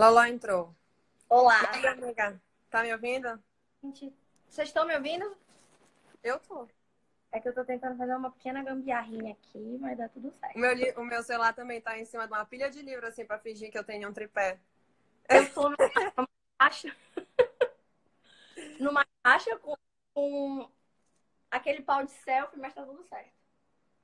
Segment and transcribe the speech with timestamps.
[0.00, 0.74] Loló entrou.
[1.28, 1.60] Olá.
[1.62, 2.40] E aí, amiga?
[2.70, 3.38] Tá me ouvindo?
[3.84, 4.10] Gente,
[4.48, 5.36] vocês estão me ouvindo?
[6.24, 6.66] Eu tô.
[7.30, 10.56] É que eu tô tentando fazer uma pequena gambiarrinha aqui, mas dá tudo certo.
[10.56, 13.10] O meu, li- o meu celular também tá em cima de uma pilha de livros,
[13.10, 14.58] assim, pra fingir que eu tenho um tripé.
[15.28, 15.76] Eu tô numa
[16.58, 16.96] caixa.
[18.80, 19.74] numa caixa com,
[20.14, 20.70] com
[21.50, 23.34] aquele pau de selfie, mas tá tudo certo.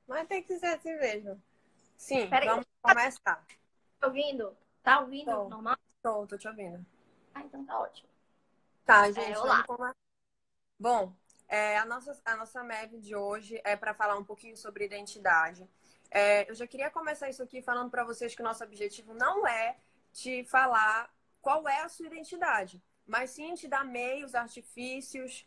[0.06, 1.42] Mas tem que ser assim mesmo.
[1.96, 2.48] Sim, Peraí.
[2.48, 3.42] vamos começar.
[3.98, 4.54] Tá ouvindo?
[4.82, 5.30] Tá ouvindo?
[5.32, 5.48] Tô.
[5.48, 5.76] Normal?
[6.06, 6.86] Tô, tô te ouvindo.
[7.34, 8.08] Ah, então tá ótimo.
[8.84, 9.64] Tá, gente, É, olá.
[9.66, 9.92] vamos.
[10.78, 11.12] Bom,
[11.48, 15.68] é, a, nossa, a nossa MEV de hoje é para falar um pouquinho sobre identidade.
[16.08, 19.44] É, eu já queria começar isso aqui falando para vocês que o nosso objetivo não
[19.48, 19.78] é
[20.12, 25.44] te falar qual é a sua identidade, mas sim te dar meios, artifícios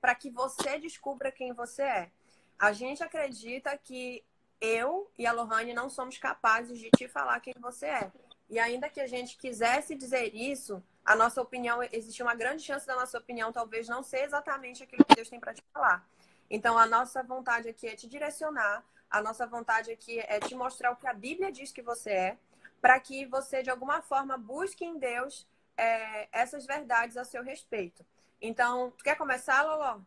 [0.00, 2.10] para que você descubra quem você é.
[2.58, 4.24] A gente acredita que
[4.60, 8.12] eu e a Lohane não somos capazes de te falar quem você é.
[8.52, 12.86] E ainda que a gente quisesse dizer isso, a nossa opinião, existe uma grande chance
[12.86, 16.06] da nossa opinião talvez não ser exatamente aquilo que Deus tem para te falar.
[16.50, 20.90] Então, a nossa vontade aqui é te direcionar, a nossa vontade aqui é te mostrar
[20.90, 22.38] o que a Bíblia diz que você é,
[22.78, 28.04] para que você, de alguma forma, busque em Deus é, essas verdades a seu respeito.
[28.38, 29.98] Então, tu quer começar, Loló?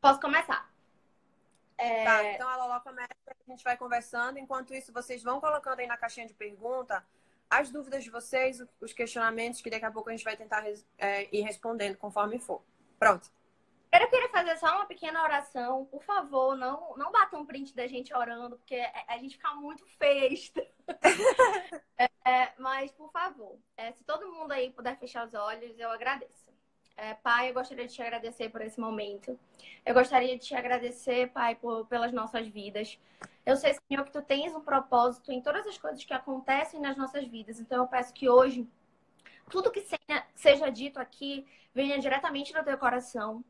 [0.00, 0.72] Posso começar?
[1.76, 4.38] É, Tá, então a Loló começa, a gente vai conversando.
[4.38, 7.04] Enquanto isso, vocês vão colocando aí na caixinha de pergunta
[7.48, 10.64] as dúvidas de vocês, os questionamentos, que daqui a pouco a gente vai tentar
[10.98, 12.62] é, ir respondendo conforme for.
[12.98, 13.30] Pronto.
[13.92, 15.86] Eu queria fazer só uma pequena oração.
[15.86, 19.54] Por favor, não, não bata um print da gente orando, porque a a gente fica
[19.54, 20.66] muito festa.
[22.28, 26.52] É, mas, por favor, é, se todo mundo aí puder fechar os olhos, eu agradeço.
[26.96, 29.38] É, pai, eu gostaria de te agradecer por esse momento.
[29.84, 32.98] Eu gostaria de te agradecer, Pai, por- pelas nossas vidas.
[33.46, 36.96] Eu sei, Senhor, que tu tens um propósito em todas as coisas que acontecem nas
[36.96, 37.60] nossas vidas.
[37.60, 38.68] Então, eu peço que hoje,
[39.48, 39.86] tudo que
[40.34, 43.44] seja, dito aqui venha diretamente do teu coração.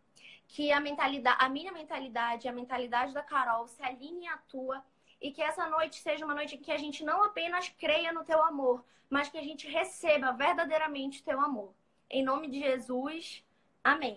[0.47, 4.84] Que a mentalidade, a minha mentalidade, a mentalidade da Carol se alinhe à tua
[5.20, 8.23] e que essa noite seja uma noite em que a gente não apenas creia no
[8.23, 11.73] teu amor, mas que a gente receba verdadeiramente o teu amor.
[12.11, 13.42] Em nome de Jesus,
[13.83, 14.17] amém.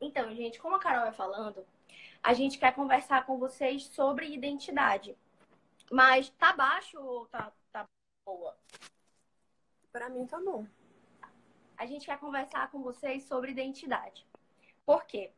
[0.00, 1.66] Então, gente, como a Carol vai falando,
[2.24, 5.14] a gente quer conversar com vocês sobre identidade.
[5.92, 7.86] Mas tá baixo ou tá, tá
[8.24, 8.56] boa?
[9.92, 10.66] Pra mim tá bom.
[11.76, 14.26] a gente quer conversar com vocês sobre identidade.
[14.86, 15.30] Por quê?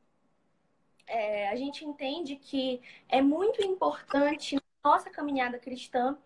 [1.09, 6.17] É, a gente entende que é muito importante na nossa caminhada cristã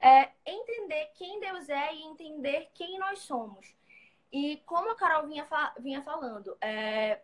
[0.00, 3.74] é, entender quem Deus é e entender quem nós somos.
[4.32, 7.20] E como a Carol vinha, fa- vinha falando, é,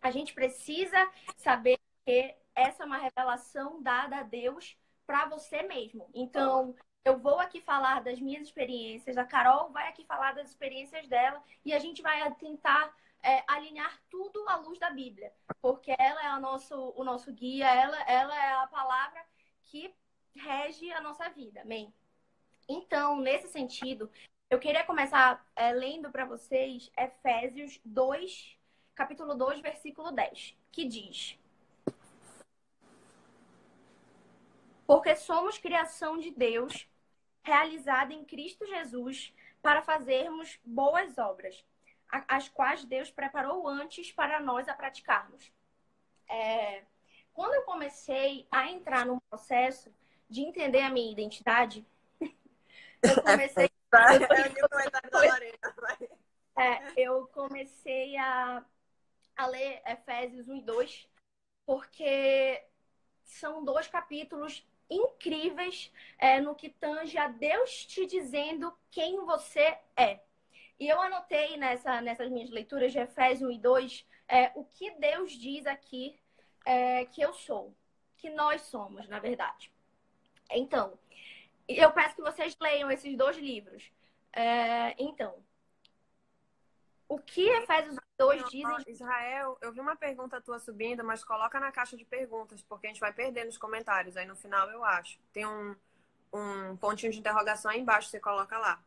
[0.00, 4.76] a gente precisa saber que essa é uma revelação dada a Deus
[5.06, 6.08] para você mesmo.
[6.14, 11.06] Então, eu vou aqui falar das minhas experiências, a Carol vai aqui falar das experiências
[11.08, 16.24] dela e a gente vai tentar é, alinhar tudo à luz da Bíblia, porque ela
[16.24, 19.24] é o nosso, o nosso guia, ela, ela é a palavra
[19.62, 19.94] que
[20.34, 21.92] rege a nossa vida, amém?
[22.68, 24.10] Então, nesse sentido,
[24.48, 28.58] eu queria começar é, lendo para vocês Efésios 2,
[28.94, 31.38] capítulo 2, versículo 10, que diz:
[34.86, 36.88] Porque somos criação de Deus,
[37.42, 41.64] realizada em Cristo Jesus, para fazermos boas obras,
[42.28, 45.50] as quais Deus preparou antes para nós a praticarmos.
[46.28, 46.82] É,
[47.32, 49.92] quando eu comecei a entrar num processo
[50.28, 51.84] de entender a minha identidade,
[53.24, 53.70] comecei.
[56.56, 58.64] É, eu comecei a,
[59.36, 61.08] a ler Efésios 1 e 2,
[61.66, 62.64] porque
[63.24, 70.20] são dois capítulos incríveis é, no que tange a Deus te dizendo quem você é.
[70.78, 74.90] E eu anotei nessa, nessas minhas leituras de Efésios 1 e 2 é, o que
[74.92, 76.18] Deus diz aqui
[76.64, 77.74] é, que eu sou,
[78.16, 79.70] que nós somos, na verdade.
[80.50, 80.98] Então,
[81.68, 83.90] eu peço que vocês leiam esses dois livros.
[84.32, 85.34] É, então,
[87.08, 91.60] o que Efésios 2 diz Ó, Israel, eu vi uma pergunta tua subindo, mas coloca
[91.60, 94.16] na caixa de perguntas, porque a gente vai perder nos comentários.
[94.16, 95.18] Aí no final eu acho.
[95.32, 95.76] Tem um,
[96.32, 98.82] um pontinho de interrogação aí embaixo, você coloca lá.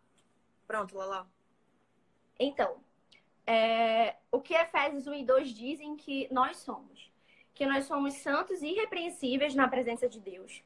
[0.66, 1.26] Pronto, Loló.
[2.40, 2.78] Então,
[3.46, 7.12] é, o que Efésios 1 e 2 dizem que nós somos?
[7.54, 10.64] Que nós somos santos e irrepreensíveis na presença de Deus.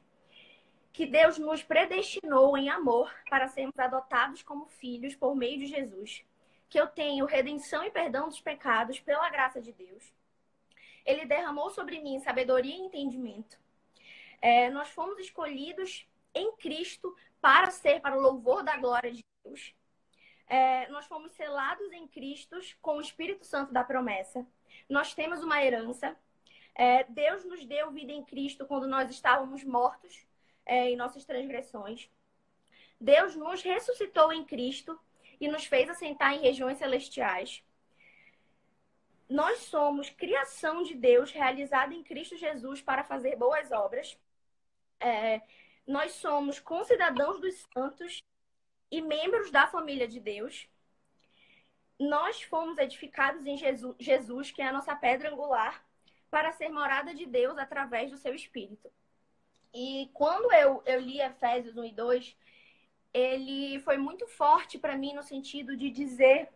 [0.92, 6.24] Que Deus nos predestinou em amor para sermos adotados como filhos por meio de Jesus.
[6.72, 10.10] Que eu tenho redenção e perdão dos pecados pela graça de Deus.
[11.04, 13.58] Ele derramou sobre mim sabedoria e entendimento.
[14.40, 19.74] É, nós fomos escolhidos em Cristo para ser para o louvor da glória de Deus.
[20.46, 24.46] é, nós fomos selados em Cristo com o Espírito Santo da promessa.
[24.88, 26.16] Nós temos uma herança.
[26.74, 30.26] É, Deus nos deu vida em Cristo quando nós estávamos mortos
[30.64, 32.08] é, em nossas transgressões.
[32.98, 34.98] Deus nos ressuscitou em Cristo
[35.42, 37.64] e nos fez assentar em regiões celestiais.
[39.28, 44.16] Nós somos criação de Deus realizada em Cristo Jesus para fazer boas obras.
[45.00, 45.42] É,
[45.84, 48.22] nós somos concidadãos dos santos
[48.88, 50.68] e membros da família de Deus.
[51.98, 55.84] Nós fomos edificados em Jesus, Jesus, que é a nossa pedra angular,
[56.30, 58.92] para ser morada de Deus através do seu Espírito.
[59.74, 62.36] E quando eu, eu li Efésios 1 e 2,
[63.12, 66.50] ele foi muito forte para mim no sentido de dizer,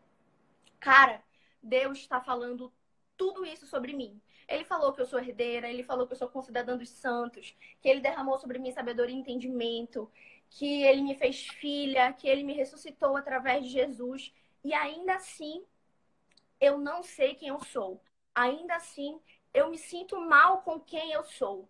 [0.81, 1.23] cara,
[1.63, 2.73] Deus está falando
[3.17, 4.21] tudo isso sobre mim.
[4.49, 7.89] Ele falou que eu sou herdeira, ele falou que eu sou concidadã dos santos, que
[7.89, 10.11] ele derramou sobre mim sabedoria e entendimento,
[10.51, 14.33] que ele me fez filha, que ele me ressuscitou através de Jesus.
[14.65, 15.65] E ainda assim,
[16.61, 18.01] eu não sei quem eu sou.
[18.35, 19.21] Ainda assim,
[19.53, 21.69] eu me sinto mal com quem eu sou.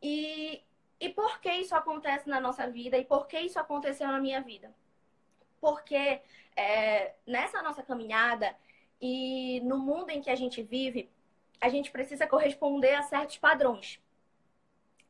[0.00, 0.62] E
[1.02, 4.40] e por que isso acontece na nossa vida e por que isso aconteceu na minha
[4.40, 4.72] vida?
[5.60, 6.20] Porque
[6.54, 8.56] é, nessa nossa caminhada
[9.00, 11.10] e no mundo em que a gente vive,
[11.60, 13.98] a gente precisa corresponder a certos padrões.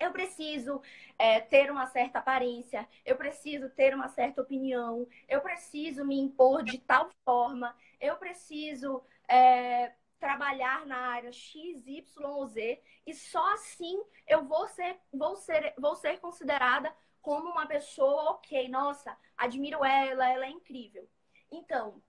[0.01, 0.81] Eu preciso
[1.19, 6.63] é, ter uma certa aparência, eu preciso ter uma certa opinião, eu preciso me impor
[6.63, 13.55] de tal forma, eu preciso é, trabalhar na área X, Y ou Z e só
[13.55, 19.85] assim eu vou ser, vou ser, vou ser considerada como uma pessoa ok, nossa, admiro
[19.85, 21.09] ela, ela é incrível.
[21.51, 22.01] Então,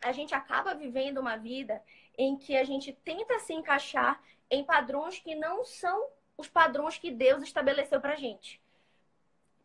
[0.00, 1.82] a gente acaba vivendo uma vida
[2.16, 4.18] em que a gente tenta se encaixar
[4.50, 6.08] em padrões que não são
[6.38, 8.62] os padrões que Deus estabeleceu pra gente.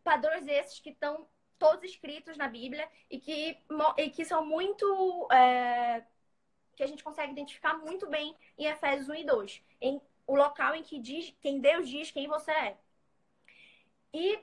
[0.03, 1.25] Padrões esses que estão
[1.57, 3.57] todos escritos na Bíblia e que,
[3.97, 4.85] e que são muito
[5.31, 6.03] é,
[6.77, 10.75] que a gente consegue identificar muito bem em Efésios 1 e 2, em o local
[10.75, 12.77] em que diz quem Deus diz quem você é.
[14.13, 14.39] E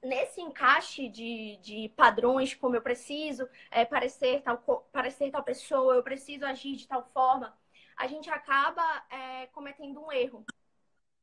[0.00, 4.58] nesse encaixe de, de padrões, como eu preciso é, parecer, tal,
[4.92, 7.58] parecer tal pessoa, eu preciso agir de tal forma,
[7.96, 10.44] a gente acaba é, cometendo um erro,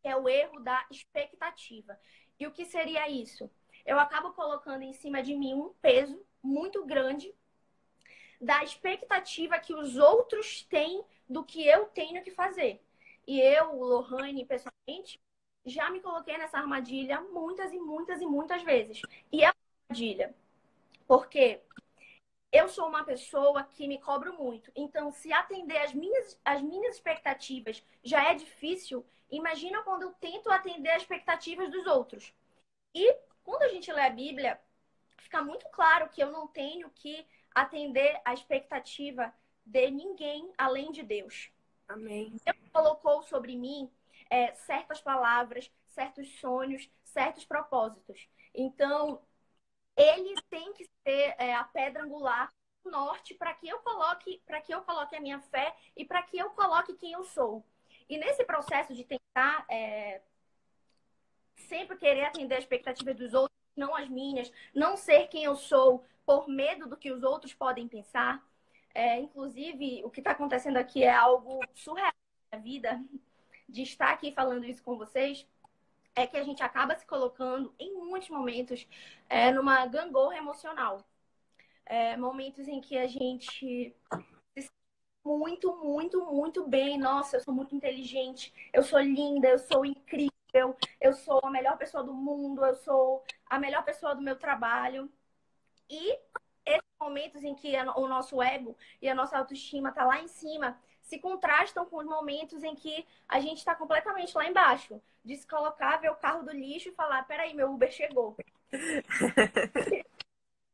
[0.02, 1.98] que é o erro da expectativa.
[2.38, 3.50] E o que seria isso?
[3.86, 7.34] Eu acabo colocando em cima de mim um peso muito grande
[8.40, 12.82] da expectativa que os outros têm do que eu tenho que fazer.
[13.28, 15.20] E eu, Lohane, pessoalmente,
[15.66, 19.02] já me coloquei nessa armadilha muitas e muitas e muitas vezes.
[19.32, 19.56] E é uma
[19.90, 20.36] armadilha.
[21.08, 21.62] Porque
[22.52, 24.72] eu sou uma pessoa que me cobro muito.
[24.76, 30.50] Então, se atender as minhas, as minhas expectativas já é difícil, imagina quando eu tento
[30.50, 32.34] atender as expectativas dos outros.
[32.94, 34.60] E quando a gente lê a Bíblia,
[35.18, 39.34] fica muito claro que eu não tenho que atender a expectativa
[39.66, 41.50] de ninguém além de Deus.
[41.88, 42.36] Amém.
[42.44, 43.90] Deus colocou sobre mim
[44.30, 48.28] é, certas palavras, certos sonhos, certos propósitos.
[48.54, 49.22] Então,
[49.96, 52.54] ele tem que ser é, a pedra angular
[52.84, 56.38] norte para que eu coloque para que eu coloque a minha fé e para que
[56.38, 57.66] eu coloque quem eu sou.
[58.08, 60.22] E nesse processo de tentar é,
[61.56, 66.06] sempre querer atender a expectativa dos outros, não as minhas, não ser quem eu sou,
[66.26, 68.44] por medo do que os outros podem pensar.
[68.94, 72.14] É, inclusive, o que está acontecendo aqui é algo surreal
[72.52, 73.04] na vida,
[73.68, 75.46] de estar aqui falando isso com vocês,
[76.16, 78.88] é que a gente acaba se colocando, em muitos momentos,
[79.30, 81.06] é, numa gangorra emocional.
[81.86, 83.94] É, momentos em que a gente
[84.56, 84.72] se sente
[85.24, 86.98] muito, muito, muito bem.
[86.98, 91.78] Nossa, eu sou muito inteligente, eu sou linda, eu sou incrível, eu sou a melhor
[91.78, 95.12] pessoa do mundo, eu sou a melhor pessoa do meu trabalho.
[95.90, 96.18] E
[96.66, 100.78] esses momentos em que o nosso ego e a nossa autoestima tá lá em cima
[101.02, 105.02] se contrastam com os momentos em que a gente está completamente lá embaixo.
[105.24, 108.36] De se colocar, ver o carro do lixo e falar: peraí, meu Uber chegou.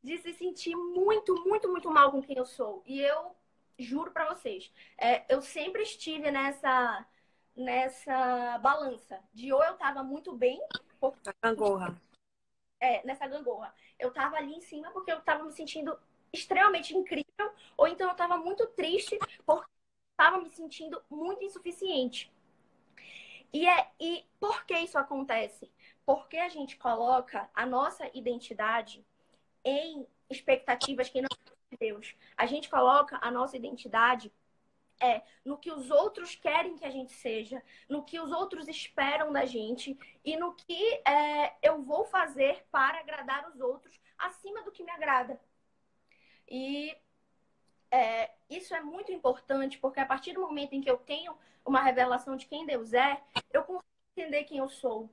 [0.02, 2.82] de se sentir muito, muito, muito mal com quem eu sou.
[2.86, 3.34] E eu
[3.78, 7.06] juro para vocês, é, eu sempre estive nessa
[7.54, 10.60] nessa balança de ou eu tava muito bem,
[10.98, 11.30] porque...
[11.42, 12.00] gangorra.
[12.82, 15.96] É, nessa gangorra eu tava ali em cima porque eu tava me sentindo
[16.32, 19.70] extremamente incrível, ou então eu tava muito triste porque
[20.16, 22.32] tava me sentindo muito insuficiente.
[23.52, 25.70] E, é, e por que isso acontece?
[26.06, 29.04] Porque a gente coloca a nossa identidade
[29.64, 32.16] em expectativas que não são de Deus.
[32.36, 34.32] A gente coloca a nossa identidade
[35.02, 39.32] é no que os outros querem que a gente seja, no que os outros esperam
[39.32, 44.70] da gente e no que é, eu vou fazer para agradar os outros acima do
[44.70, 45.40] que me agrada.
[46.48, 46.96] E
[47.90, 51.82] é, isso é muito importante, porque a partir do momento em que eu tenho uma
[51.82, 53.20] revelação de quem Deus é,
[53.52, 53.84] eu consigo
[54.16, 55.10] entender quem eu sou.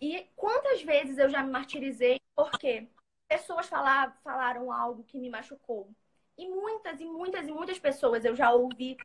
[0.00, 2.88] E quantas vezes eu já me martirizei porque
[3.28, 5.88] pessoas falar, falaram algo que me machucou.
[6.36, 8.96] E muitas, e muitas, e muitas pessoas eu já ouvi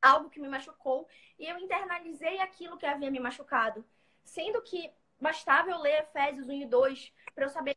[0.00, 3.84] algo que me machucou e eu internalizei aquilo que havia me machucado.
[4.24, 7.76] Sendo que bastava eu ler Efésios 1 e 2 para eu saber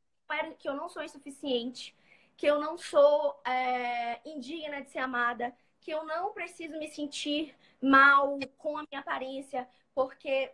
[0.58, 1.96] que eu não sou insuficiente,
[2.38, 7.56] que eu não sou é, indigna de ser amada, que eu não preciso me sentir
[7.82, 10.54] mal com a minha aparência, porque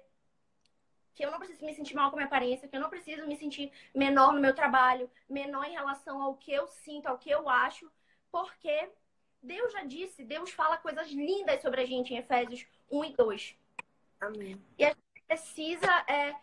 [1.14, 3.26] que eu não preciso me sentir mal com a minha aparência, que eu não preciso
[3.26, 7.30] me sentir menor no meu trabalho, menor em relação ao que eu sinto, ao que
[7.30, 7.90] eu acho,
[8.30, 8.90] porque
[9.46, 13.56] Deus já disse, Deus fala coisas lindas sobre a gente em Efésios 1 e 2.
[14.20, 14.62] Amém.
[14.78, 16.36] E a gente precisa é,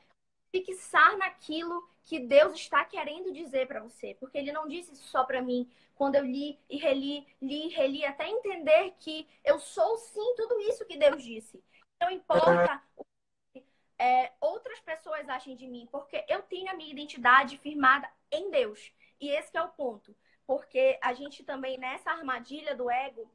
[0.50, 5.24] fixar naquilo que Deus está querendo dizer para você, porque Ele não disse isso só
[5.24, 5.68] para mim.
[5.94, 10.60] Quando eu li e reli, li e reli, até entender que eu sou sim tudo
[10.60, 11.62] isso que Deus disse.
[12.00, 13.04] Não importa o
[13.52, 13.64] que
[13.98, 18.92] é, outras pessoas achem de mim, porque eu tenho a minha identidade firmada em Deus.
[19.20, 20.14] E esse é o ponto
[20.46, 23.30] porque a gente também, nessa armadilha do ego,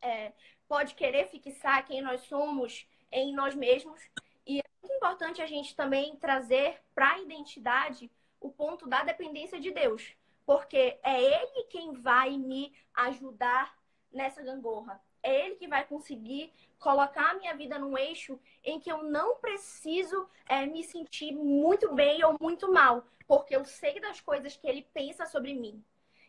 [0.00, 0.32] é,
[0.68, 4.00] pode querer fixar quem nós somos em nós mesmos.
[4.46, 8.10] E é muito importante a gente também trazer para a identidade
[8.40, 13.76] o ponto da dependência de Deus, porque é Ele quem vai me ajudar
[14.12, 15.00] nessa gangorra.
[15.22, 19.36] É Ele que vai conseguir colocar a minha vida num eixo em que eu não
[19.36, 24.68] preciso é, me sentir muito bem ou muito mal, porque eu sei das coisas que
[24.68, 25.82] Ele pensa sobre mim.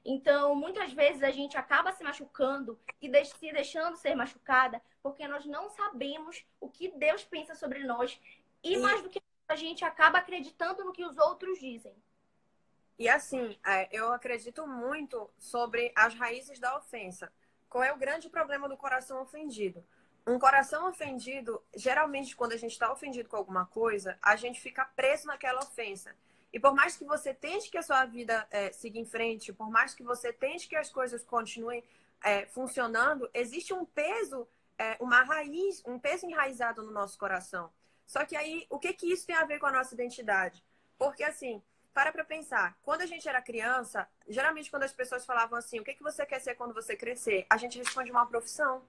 [0.09, 5.45] Então, muitas vezes a gente acaba se machucando e se deixando ser machucada porque nós
[5.45, 8.17] não sabemos o que Deus pensa sobre nós
[8.63, 8.77] e, e...
[8.77, 11.93] mais do que a gente acaba acreditando no que os outros dizem.
[12.97, 17.29] E assim, é, eu acredito muito sobre as raízes da ofensa.
[17.69, 19.85] Qual é o grande problema do coração ofendido?
[20.25, 24.85] Um coração ofendido, geralmente, quando a gente está ofendido com alguma coisa, a gente fica
[24.85, 26.15] preso naquela ofensa.
[26.51, 29.69] E por mais que você tente que a sua vida é, siga em frente, por
[29.69, 31.83] mais que você tente que as coisas continuem
[32.23, 37.71] é, funcionando, existe um peso, é, uma raiz, um peso enraizado no nosso coração.
[38.05, 40.63] Só que aí, o que, que isso tem a ver com a nossa identidade?
[40.97, 41.61] Porque assim,
[41.93, 45.83] para para pensar, quando a gente era criança, geralmente quando as pessoas falavam assim, o
[45.83, 47.45] que, que você quer ser quando você crescer?
[47.49, 48.83] A gente responde uma profissão.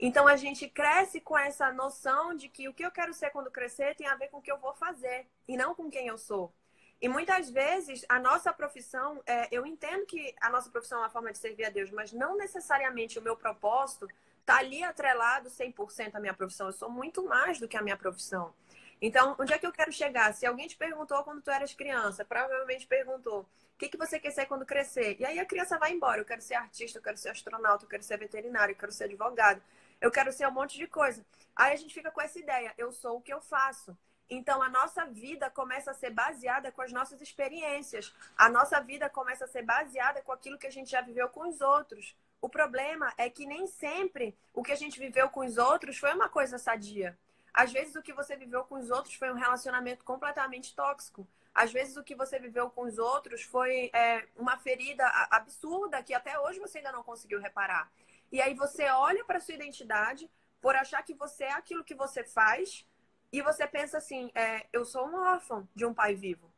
[0.00, 3.50] Então a gente cresce com essa noção de que o que eu quero ser quando
[3.50, 6.16] crescer tem a ver com o que eu vou fazer e não com quem eu
[6.16, 6.52] sou.
[7.00, 11.10] E muitas vezes a nossa profissão, é, eu entendo que a nossa profissão é uma
[11.10, 14.08] forma de servir a Deus, mas não necessariamente o meu propósito
[14.40, 16.66] está ali atrelado 100% à minha profissão.
[16.66, 18.52] Eu sou muito mais do que a minha profissão.
[19.00, 20.32] Então, onde é que eu quero chegar?
[20.34, 24.32] Se alguém te perguntou quando tu eras criança, provavelmente perguntou: o que, que você quer
[24.32, 25.16] ser quando crescer?
[25.20, 26.20] E aí a criança vai embora.
[26.20, 29.04] Eu quero ser artista, eu quero ser astronauta, eu quero ser veterinário, eu quero ser
[29.04, 29.62] advogado,
[30.00, 31.24] eu quero ser um monte de coisa.
[31.54, 33.96] Aí a gente fica com essa ideia: eu sou o que eu faço.
[34.30, 38.14] Então, a nossa vida começa a ser baseada com as nossas experiências.
[38.36, 41.48] A nossa vida começa a ser baseada com aquilo que a gente já viveu com
[41.48, 42.14] os outros.
[42.40, 46.12] O problema é que nem sempre o que a gente viveu com os outros foi
[46.12, 47.18] uma coisa sadia.
[47.54, 51.26] Às vezes, o que você viveu com os outros foi um relacionamento completamente tóxico.
[51.54, 56.14] Às vezes, o que você viveu com os outros foi é, uma ferida absurda que
[56.14, 57.90] até hoje você ainda não conseguiu reparar.
[58.30, 60.30] E aí você olha para sua identidade
[60.60, 62.86] por achar que você é aquilo que você faz
[63.32, 66.50] e você pensa assim, é, eu sou um órfão de um pai vivo.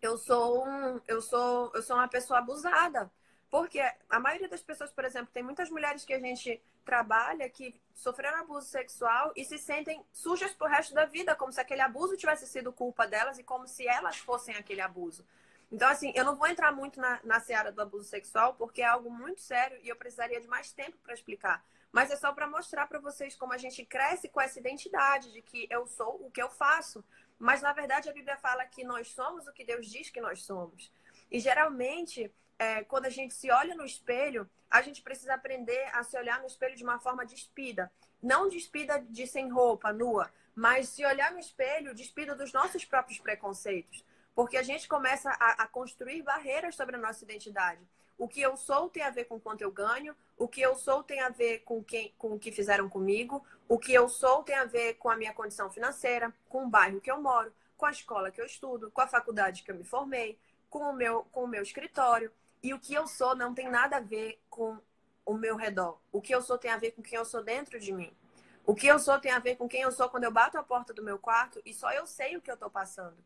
[0.00, 3.10] Eu sou um, eu sou, eu sou uma pessoa abusada.
[3.52, 7.78] Porque a maioria das pessoas, por exemplo, tem muitas mulheres que a gente trabalha que
[7.94, 12.16] sofreram abuso sexual e se sentem sujas pro resto da vida, como se aquele abuso
[12.16, 15.22] tivesse sido culpa delas e como se elas fossem aquele abuso.
[15.70, 18.86] Então, assim, eu não vou entrar muito na, na seara do abuso sexual, porque é
[18.86, 21.62] algo muito sério e eu precisaria de mais tempo para explicar.
[21.92, 25.42] Mas é só para mostrar para vocês como a gente cresce com essa identidade de
[25.42, 27.04] que eu sou o que eu faço.
[27.38, 30.42] Mas na verdade a Bíblia fala que nós somos o que Deus diz que nós
[30.42, 30.90] somos.
[31.30, 36.02] E geralmente, é, quando a gente se olha no espelho, a gente precisa aprender a
[36.02, 37.92] se olhar no espelho de uma forma despida.
[38.22, 43.18] Não despida de sem roupa, nua, mas se olhar no espelho despida dos nossos próprios
[43.18, 44.04] preconceitos.
[44.34, 47.86] Porque a gente começa a, a construir barreiras sobre a nossa identidade.
[48.22, 51.02] O que eu sou tem a ver com quanto eu ganho, o que eu sou
[51.02, 54.54] tem a ver com, quem, com o que fizeram comigo, o que eu sou tem
[54.54, 57.90] a ver com a minha condição financeira, com o bairro que eu moro, com a
[57.90, 60.38] escola que eu estudo, com a faculdade que eu me formei,
[60.70, 62.30] com o meu, com o meu escritório.
[62.62, 64.78] E o que eu sou não tem nada a ver com
[65.26, 65.98] o meu redor.
[66.12, 68.16] O que eu sou tem a ver com quem eu sou dentro de mim.
[68.64, 70.62] O que eu sou tem a ver com quem eu sou quando eu bato a
[70.62, 73.16] porta do meu quarto e só eu sei o que eu estou passando.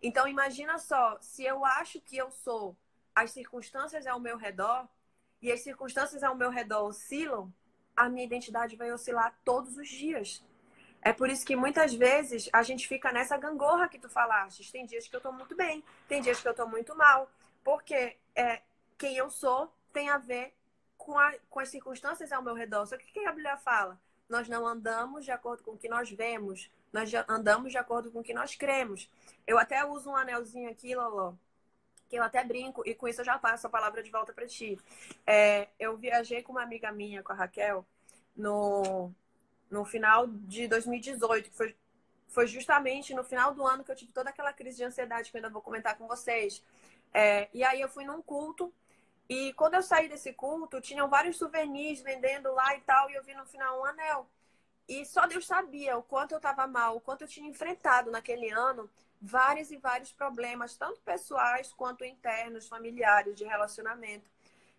[0.00, 2.76] Então imagina só, se eu acho que eu sou
[3.14, 4.88] as circunstâncias ao meu redor
[5.40, 7.52] e as circunstâncias ao meu redor oscilam,
[7.96, 10.42] a minha identidade vai oscilar todos os dias.
[11.00, 14.72] É por isso que muitas vezes a gente fica nessa gangorra que tu falaste.
[14.72, 17.30] Tem dias que eu tô muito bem, tem dias que eu tô muito mal.
[17.62, 18.62] Porque é,
[18.96, 20.54] quem eu sou tem a ver
[20.96, 22.86] com, a, com as circunstâncias ao meu redor.
[22.86, 24.00] Só que o que a Bíblia fala?
[24.28, 28.20] Nós não andamos de acordo com o que nós vemos, nós andamos de acordo com
[28.20, 29.10] o que nós cremos.
[29.46, 31.38] Eu até uso um anelzinho aqui, Lolo,
[32.14, 34.46] que eu até brinco, e com isso eu já passo a palavra de volta para
[34.46, 34.78] ti.
[35.26, 37.84] É, eu viajei com uma amiga minha, com a Raquel,
[38.36, 39.10] no,
[39.68, 41.76] no final de 2018, que foi,
[42.28, 45.36] foi justamente no final do ano que eu tive toda aquela crise de ansiedade que
[45.36, 46.62] eu ainda vou comentar com vocês.
[47.12, 48.72] É, e aí eu fui num culto,
[49.28, 53.24] e quando eu saí desse culto, tinham vários souvenirs vendendo lá e tal, e eu
[53.24, 54.28] vi no final um anel.
[54.88, 58.50] E só Deus sabia o quanto eu estava mal, o quanto eu tinha enfrentado naquele
[58.50, 58.88] ano
[59.24, 64.30] vários e vários problemas, tanto pessoais quanto internos, familiares, de relacionamento.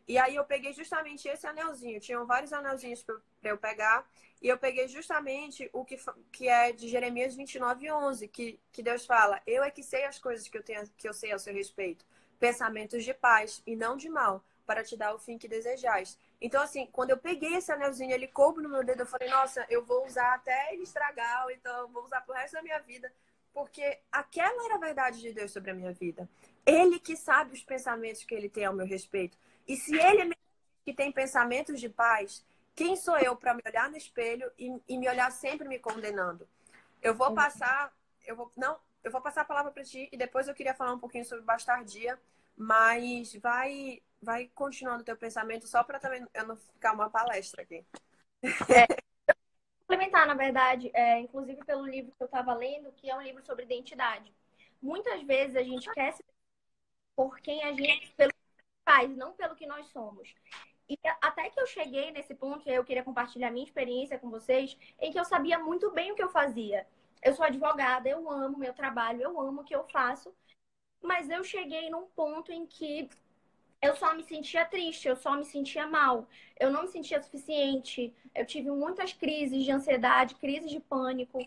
[0.08, 2.00] E aí eu peguei justamente esse anelzinho.
[2.00, 4.08] Tinham vários anelzinhos para eu pegar.
[4.40, 5.98] E eu peguei justamente o que,
[6.32, 10.20] que é de Jeremias 29, 11, que, que Deus fala: Eu é que sei as
[10.20, 12.06] coisas que eu, tenho, que eu sei ao seu respeito.
[12.40, 16.20] Pensamentos de paz e não de mal, para te dar o fim que desejais.
[16.40, 19.66] Então, assim, quando eu peguei esse anelzinho, ele coube no meu dedo, eu falei: Nossa,
[19.70, 23.12] eu vou usar até ele estragar, então eu vou usar pro resto da minha vida.
[23.56, 26.30] Porque aquela era a verdade de Deus sobre a minha vida.
[26.66, 29.38] Ele que sabe os pensamentos que ele tem ao meu respeito.
[29.66, 30.36] E se ele é
[30.84, 32.46] que tem pensamentos de paz,
[32.76, 36.46] quem sou eu para me olhar no espelho e, e, me olhar sempre me condenando?
[37.02, 37.94] Eu vou passar,
[38.28, 40.92] eu vou não, eu vou passar a palavra para ti e depois eu queria falar
[40.92, 42.20] um pouquinho sobre bastardia,
[42.58, 47.62] mas vai vai continuando o teu pensamento só para também eu não ficar uma palestra
[47.62, 47.86] aqui.
[48.44, 48.86] É,
[49.88, 53.46] complementar, na verdade, é, inclusive pelo livro que eu estava lendo, que é um livro
[53.46, 54.34] sobre identidade.
[54.82, 56.24] Muitas vezes a gente quer se
[57.16, 58.32] por quem a gente, pelo
[58.84, 60.34] faz, não pelo que nós somos.
[60.88, 65.12] E até que eu cheguei nesse ponto, eu queria compartilhar minha experiência com vocês, em
[65.12, 66.86] que eu sabia muito bem o que eu fazia.
[67.24, 70.36] Eu sou advogada, eu amo meu trabalho, eu amo o que eu faço,
[71.02, 73.10] mas eu cheguei num ponto em que
[73.86, 76.28] eu só me sentia triste, eu só me sentia mal,
[76.60, 81.40] eu não me sentia suficiente, eu tive muitas crises de ansiedade, crises de pânico.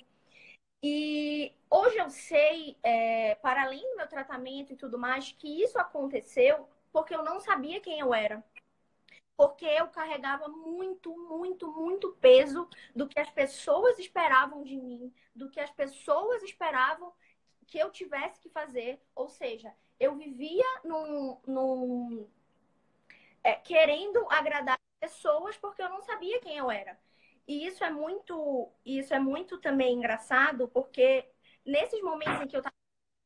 [0.82, 5.78] E hoje eu sei, é, para além do meu tratamento e tudo mais, que isso
[5.78, 8.44] aconteceu porque eu não sabia quem eu era.
[9.36, 15.48] Porque eu carregava muito, muito, muito peso do que as pessoas esperavam de mim, do
[15.50, 17.12] que as pessoas esperavam
[17.66, 19.00] que eu tivesse que fazer.
[19.14, 22.28] Ou seja, eu vivia num, num
[23.42, 26.98] é, querendo agradar pessoas porque eu não sabia quem eu era.
[27.46, 31.26] E isso é muito, isso é muito também engraçado, porque
[31.64, 32.74] nesses momentos em que eu estava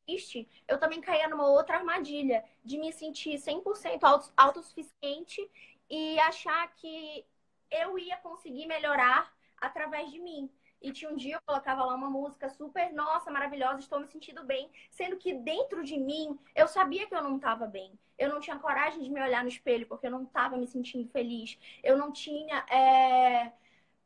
[0.06, 5.50] triste, eu também caía numa outra armadilha de me sentir 100% autossuficiente
[5.90, 7.26] e achar que
[7.70, 10.50] eu ia conseguir melhorar através de mim.
[10.82, 14.44] E tinha um dia eu colocava lá uma música super, nossa, maravilhosa, estou me sentindo
[14.44, 17.98] bem, sendo que dentro de mim eu sabia que eu não estava bem.
[18.18, 21.08] Eu não tinha coragem de me olhar no espelho porque eu não estava me sentindo
[21.10, 21.58] feliz.
[21.82, 22.64] Eu não tinha.
[22.70, 23.52] É...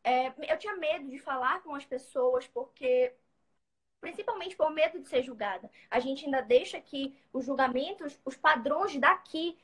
[0.05, 0.53] É...
[0.53, 3.15] eu tinha medo de falar com as pessoas porque
[4.01, 5.71] principalmente por medo de ser julgada.
[5.91, 9.59] A gente ainda deixa que os julgamentos, os padrões daqui,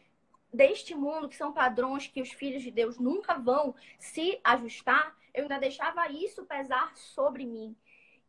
[0.52, 5.42] deste mundo, que são padrões que os filhos de Deus nunca vão se ajustar, eu
[5.42, 7.76] ainda deixava isso pesar sobre mim.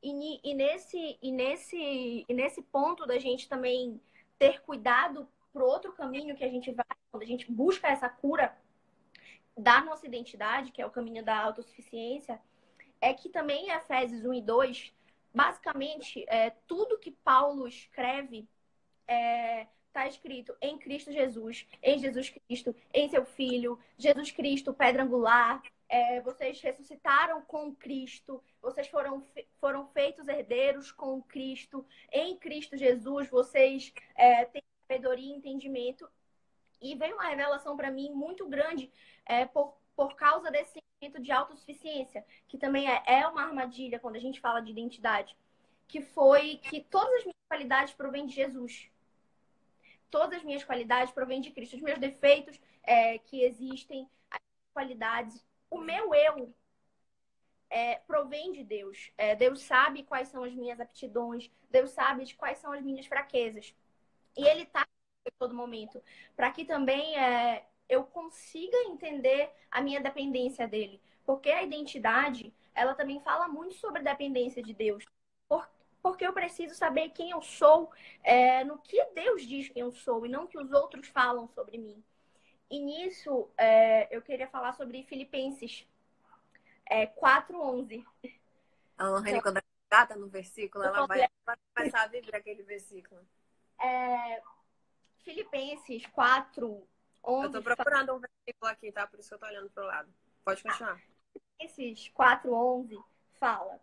[0.01, 3.99] E, e, nesse, e, nesse, e nesse ponto da gente também
[4.37, 8.57] ter cuidado para outro caminho que a gente vai, quando a gente busca essa cura
[9.57, 12.41] da nossa identidade, que é o caminho da autossuficiência,
[12.99, 14.93] é que também Efésios 1 e 2
[15.33, 18.47] basicamente, é, tudo que Paulo escreve
[19.01, 24.73] está é, tá escrito em Cristo Jesus, em Jesus Cristo, em seu Filho, Jesus Cristo,
[24.73, 25.61] pedra angular.
[25.95, 29.23] É, vocês ressuscitaram com Cristo, vocês foram,
[29.59, 36.09] foram feitos herdeiros com Cristo, em Cristo Jesus, vocês é, têm sabedoria e entendimento.
[36.81, 38.91] E veio uma revelação para mim muito grande
[39.23, 44.15] é, por, por causa desse sentimento de autossuficiência, que também é, é uma armadilha quando
[44.15, 45.37] a gente fala de identidade,
[45.87, 48.89] que foi que todas as minhas qualidades provêm de Jesus.
[50.09, 51.75] Todas as minhas qualidades provêm de Cristo.
[51.75, 54.39] Os meus defeitos é, que existem, as
[54.73, 56.53] qualidades, o meu eu
[57.69, 59.11] é, provém de Deus.
[59.17, 63.05] É, Deus sabe quais são as minhas aptidões, Deus sabe de quais são as minhas
[63.07, 63.73] fraquezas.
[64.37, 64.87] E Ele está
[65.25, 66.01] em todo momento,
[66.35, 71.01] para que também é, eu consiga entender a minha dependência dele.
[71.25, 75.03] Porque a identidade, ela também fala muito sobre dependência de Deus.
[75.47, 75.67] Por,
[76.01, 80.25] porque eu preciso saber quem eu sou, é, no que Deus diz quem eu sou,
[80.25, 82.03] e não que os outros falam sobre mim.
[82.73, 85.87] E nisso, é, eu queria falar sobre Filipenses
[86.89, 88.03] é, 4.11.
[88.97, 92.63] A Lohane, então, quando ela gata no versículo, ela vai, vai começar a viver aquele
[92.63, 93.21] versículo.
[93.79, 94.41] É,
[95.19, 96.87] Filipenses 4,
[97.23, 97.45] 11.
[97.45, 98.17] Eu tô procurando fala...
[98.17, 99.05] um versículo aqui, tá?
[99.05, 100.11] Por isso que eu tô olhando pro lado.
[100.43, 100.99] Pode continuar.
[101.31, 102.99] Filipenses 4, 11
[103.39, 103.79] fala,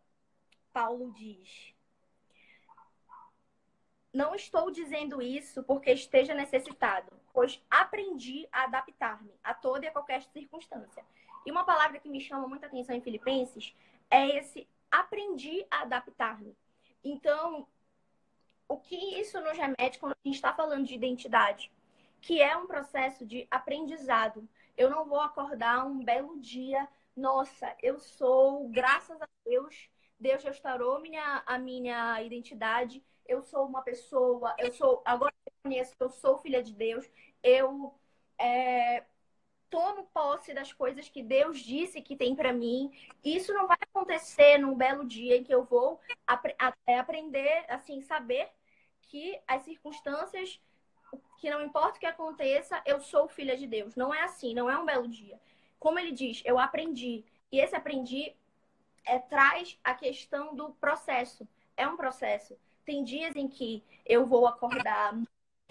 [0.73, 1.77] Paulo diz,
[4.13, 9.93] não estou dizendo isso porque esteja necessitado, pois aprendi a adaptar-me a toda e a
[9.93, 11.05] qualquer circunstância.
[11.45, 13.75] E uma palavra que me chama muita atenção em Filipenses
[14.11, 16.57] é esse aprendi a adaptar-me.
[17.03, 17.67] Então,
[18.69, 21.73] o que isso nos remete quando a gente está falando de identidade?
[22.21, 24.47] Que é um processo de aprendizado.
[24.77, 29.89] Eu não vou acordar um belo dia, nossa, eu sou, graças a Deus,
[30.19, 33.03] Deus restaurou minha, a minha identidade.
[33.27, 35.33] Eu sou uma pessoa, eu sou, agora
[35.65, 37.09] eu conheço que eu sou filha de Deus.
[37.43, 37.95] Eu
[38.39, 39.05] é,
[39.69, 42.91] tomo posse das coisas que Deus disse que tem para mim.
[43.25, 46.47] Isso não vai acontecer num belo dia em que eu vou ap
[46.87, 48.49] é, aprender, assim, saber
[49.03, 50.61] que as circunstâncias,
[51.39, 53.95] que não importa o que aconteça, eu sou filha de Deus.
[53.97, 55.39] Não é assim, não é um belo dia.
[55.79, 57.25] Como ele diz, eu aprendi.
[57.53, 58.35] E esse aprendi
[59.05, 61.47] é, traz a questão do processo.
[61.77, 62.57] É um processo.
[62.85, 65.15] Tem dias em que eu vou acordar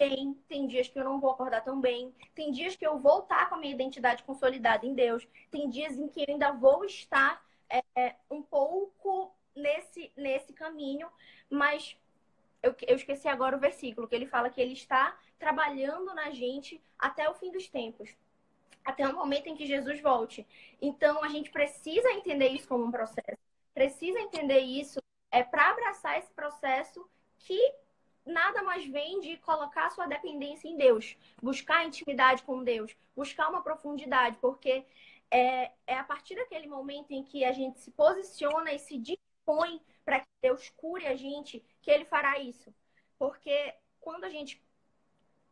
[0.00, 3.20] bem, tem dias que eu não vou acordar tão bem, tem dias que eu vou
[3.20, 6.86] estar com a minha identidade consolidada em Deus, tem dias em que eu ainda vou
[6.86, 11.06] estar é, é, um pouco nesse, nesse caminho,
[11.50, 11.94] mas
[12.62, 16.82] eu, eu esqueci agora o versículo, que ele fala que ele está trabalhando na gente
[16.98, 18.16] até o fim dos tempos
[18.82, 20.46] até o momento em que Jesus volte.
[20.80, 23.38] Então, a gente precisa entender isso como um processo.
[23.74, 24.98] Precisa entender isso
[25.30, 27.06] é para abraçar esse processo
[27.38, 27.60] que
[28.30, 33.62] nada mais vem de colocar sua dependência em Deus, buscar intimidade com Deus, buscar uma
[33.62, 34.84] profundidade, porque
[35.30, 39.80] é, é a partir daquele momento em que a gente se posiciona e se dispõe
[40.04, 42.74] para que Deus cure a gente, que Ele fará isso.
[43.18, 44.62] Porque quando a gente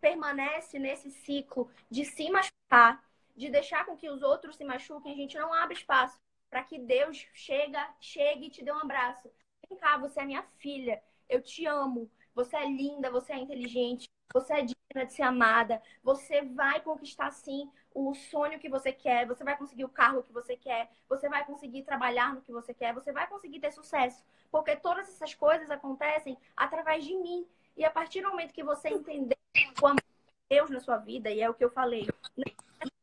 [0.00, 3.04] permanece nesse ciclo de se machucar,
[3.36, 6.18] de deixar com que os outros se machuquem, a gente não abre espaço
[6.50, 9.30] para que Deus chega, chegue e te dê um abraço.
[9.68, 14.08] Vem cá, você é minha filha, eu te amo, você é linda, você é inteligente,
[14.32, 19.26] você é digna de ser amada, você vai conquistar sim o sonho que você quer,
[19.26, 22.72] você vai conseguir o carro que você quer, você vai conseguir trabalhar no que você
[22.72, 27.44] quer, você vai conseguir ter sucesso, porque todas essas coisas acontecem através de mim.
[27.76, 29.36] E a partir do momento que você entender
[29.82, 32.06] o amor de Deus na sua vida, e é o que eu falei,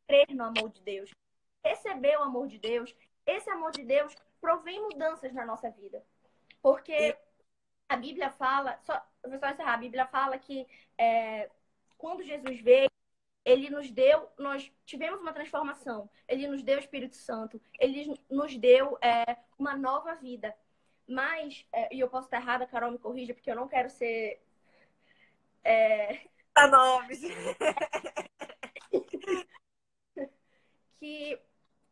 [0.08, 1.12] crer no amor de Deus,
[1.62, 2.96] receber o amor de Deus,
[3.26, 6.02] esse amor de Deus provém mudanças na nossa vida.
[6.62, 7.18] Porque
[7.90, 9.02] a Bíblia fala, só,
[9.40, 11.50] só encerrar, a Bíblia fala que é,
[11.98, 12.90] quando Jesus veio,
[13.44, 18.58] ele nos deu, nós tivemos uma transformação, ele nos deu o Espírito Santo, ele nos
[18.58, 20.56] deu é, uma nova vida.
[21.08, 24.42] Mas, é, e eu posso estar errada, Carol me corrija, porque eu não quero ser.
[25.64, 26.28] É...
[26.54, 27.22] Tá nomes.
[31.00, 31.40] que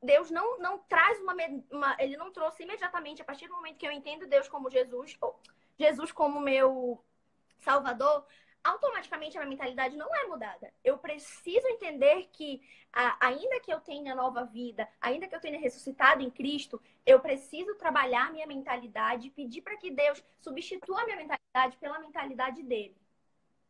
[0.01, 1.35] Deus não, não traz uma,
[1.71, 5.17] uma, Ele não trouxe imediatamente, a partir do momento que eu entendo Deus como Jesus,
[5.77, 7.03] Jesus como meu
[7.63, 8.25] Salvador,
[8.63, 10.73] automaticamente a minha mentalidade não é mudada.
[10.83, 12.61] Eu preciso entender que,
[13.19, 17.75] ainda que eu tenha nova vida, ainda que eu tenha ressuscitado em Cristo, eu preciso
[17.75, 22.95] trabalhar minha mentalidade, pedir para que Deus substitua a minha mentalidade pela mentalidade dele.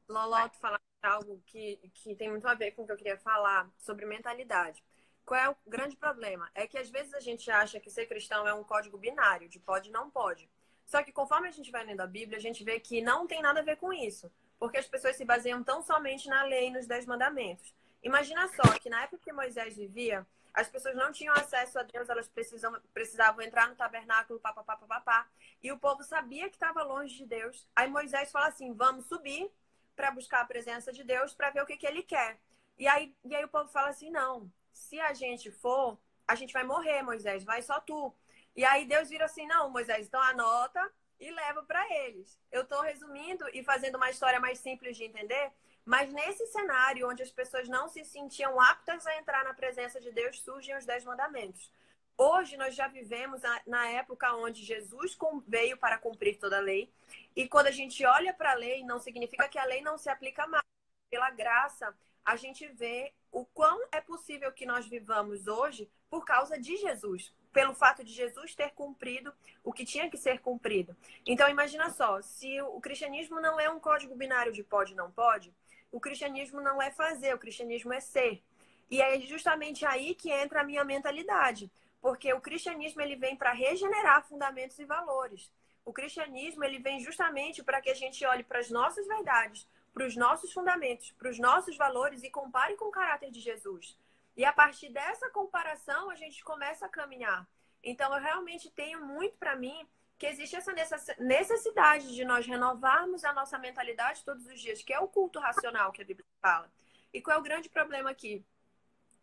[0.07, 3.17] Loló, tu falaste algo que, que tem muito a ver com o que eu queria
[3.17, 4.83] falar sobre mentalidade.
[5.25, 6.49] Qual é o grande problema?
[6.53, 9.59] É que às vezes a gente acha que ser cristão é um código binário, de
[9.59, 10.49] pode e não pode.
[10.85, 13.41] Só que conforme a gente vai lendo a Bíblia, a gente vê que não tem
[13.41, 14.31] nada a ver com isso.
[14.59, 17.73] Porque as pessoas se baseiam tão somente na lei e nos dez mandamentos.
[18.01, 22.07] Imagina só que na época que Moisés vivia, as pessoas não tinham acesso a Deus,
[22.09, 25.27] elas precisam, precisavam entrar no tabernáculo, papapá, papapá.
[25.61, 27.67] E o povo sabia que estava longe de Deus.
[27.75, 29.51] Aí Moisés fala assim: vamos subir
[29.95, 32.39] para buscar a presença de Deus para ver o que, que ele quer.
[32.77, 36.53] E aí, e aí o povo fala assim: não, se a gente for, a gente
[36.53, 38.13] vai morrer, Moisés, vai só tu.
[38.55, 42.39] E aí Deus vira assim: não, Moisés, então anota e leva para eles.
[42.51, 45.51] Eu estou resumindo e fazendo uma história mais simples de entender,
[45.85, 50.11] mas nesse cenário onde as pessoas não se sentiam aptas a entrar na presença de
[50.11, 51.71] Deus, surgem os Dez Mandamentos.
[52.17, 56.93] Hoje nós já vivemos na época onde Jesus veio para cumprir toda a lei.
[57.35, 60.09] E quando a gente olha para a lei, não significa que a lei não se
[60.09, 60.63] aplica mais.
[61.09, 66.57] Pela graça, a gente vê o quão é possível que nós vivamos hoje por causa
[66.59, 69.31] de Jesus, pelo fato de Jesus ter cumprido
[69.63, 70.97] o que tinha que ser cumprido.
[71.25, 75.53] Então imagina só, se o cristianismo não é um código binário de pode não pode,
[75.91, 78.43] o cristianismo não é fazer, o cristianismo é ser.
[78.89, 83.53] E é justamente aí que entra a minha mentalidade, porque o cristianismo ele vem para
[83.53, 85.51] regenerar fundamentos e valores.
[85.85, 90.05] O cristianismo ele vem justamente para que a gente olhe para as nossas verdades, para
[90.05, 93.97] os nossos fundamentos, para os nossos valores e compare com o caráter de Jesus.
[94.35, 97.47] E a partir dessa comparação, a gente começa a caminhar.
[97.83, 100.73] Então, eu realmente tenho muito para mim que existe essa
[101.19, 105.91] necessidade de nós renovarmos a nossa mentalidade todos os dias, que é o culto racional
[105.91, 106.71] que a Bíblia fala.
[107.13, 108.43] E qual é o grande problema aqui?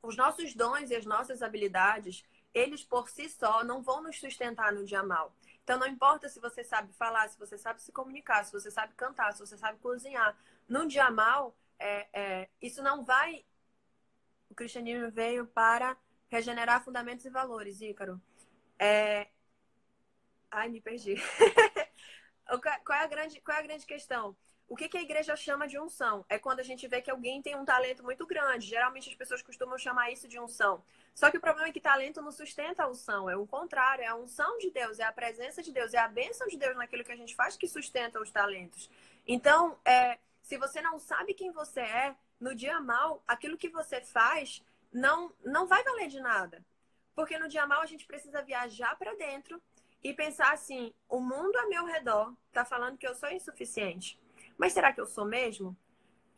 [0.03, 4.73] Os nossos dons e as nossas habilidades, eles por si só não vão nos sustentar
[4.73, 5.35] no dia mal.
[5.65, 8.93] Então, não importa se você sabe falar, se você sabe se comunicar, se você sabe
[8.95, 10.37] cantar, se você sabe cozinhar.
[10.69, 13.45] No dia mal, é, é, isso não vai
[14.51, 15.97] o cristianismo veio para
[16.29, 18.21] regenerar fundamentos e valores, Ícaro.
[18.79, 19.29] É...
[20.51, 21.15] Ai, me perdi.
[22.85, 24.37] qual, é a grande, qual é a grande questão?
[24.69, 26.25] O que, que, a igreja chama de unção?
[26.29, 28.69] É quando a gente vê que alguém tem um talento muito grande.
[28.69, 30.83] Geralmente as pessoas costumam chamar isso de unção.
[31.13, 33.29] Só que o problema é que talento não sustenta a unção.
[33.29, 36.07] É o contrário, é a unção de Deus, é a presença de Deus, é a
[36.07, 38.89] bênção de Deus naquilo que a gente faz que sustenta os talentos.
[39.27, 44.01] Então, é, se você não sabe quem você é, no dia mal, aquilo que você
[44.01, 46.65] faz não, não vai valer de nada.
[47.15, 49.61] Porque no dia mal a gente precisa viajar para dentro
[50.03, 54.19] e pensar assim: o mundo a meu redor está falando que eu sou insuficiente.
[54.57, 55.77] Mas será que eu sou mesmo?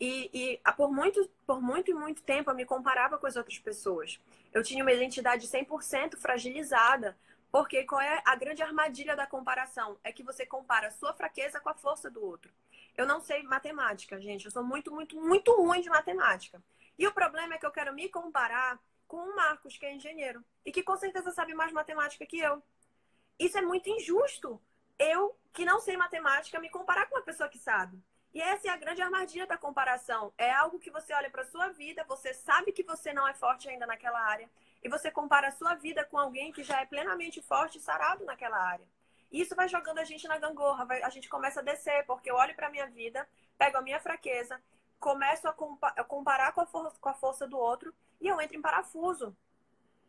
[0.01, 3.59] E, e, por, muito, por muito e muito tempo eu me comparava com as outras
[3.59, 4.21] pessoas.
[4.53, 7.17] Eu tinha uma identidade 100% fragilizada.
[7.53, 9.99] Porque qual é a grande armadilha da comparação?
[10.03, 12.51] É que você compara a sua fraqueza com a força do outro.
[12.97, 14.45] Eu não sei matemática, gente.
[14.45, 16.63] Eu sou muito, muito, muito ruim de matemática.
[16.99, 18.79] E o problema é que eu quero me comparar
[19.09, 22.63] com o Marcos, que é engenheiro, e que com certeza sabe mais matemática que eu.
[23.39, 24.61] Isso é muito injusto.
[24.99, 28.03] Eu, que não sei matemática, me comparar com uma pessoa que sabe.
[28.33, 30.33] E essa é a grande armadilha da comparação.
[30.39, 33.69] É algo que você olha para sua vida, você sabe que você não é forte
[33.69, 34.49] ainda naquela área,
[34.83, 38.25] e você compara a sua vida com alguém que já é plenamente forte e sarado
[38.25, 38.87] naquela área.
[39.33, 42.35] Isso vai jogando a gente na gangorra, vai, a gente começa a descer, porque eu
[42.35, 44.61] olho para minha vida, pego a minha fraqueza,
[45.01, 48.57] começo a, compa a comparar com a, com a força do outro e eu entro
[48.57, 49.35] em parafuso.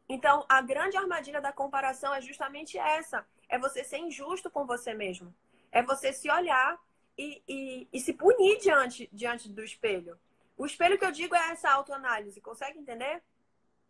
[0.09, 4.93] Então, a grande armadilha da comparação é justamente essa: é você ser injusto com você
[4.93, 5.33] mesmo.
[5.71, 6.77] É você se olhar
[7.17, 10.19] e, e, e se punir diante, diante do espelho.
[10.57, 13.23] O espelho que eu digo é essa autoanálise, consegue entender?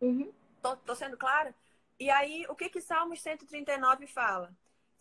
[0.00, 0.32] Uhum.
[0.62, 1.54] Tô, tô sendo clara?
[1.98, 4.52] E aí, o que que Salmos 139 fala?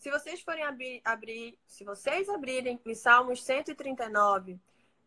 [0.03, 4.59] Se vocês forem abrir, abrir, se vocês abrirem em Salmos 139,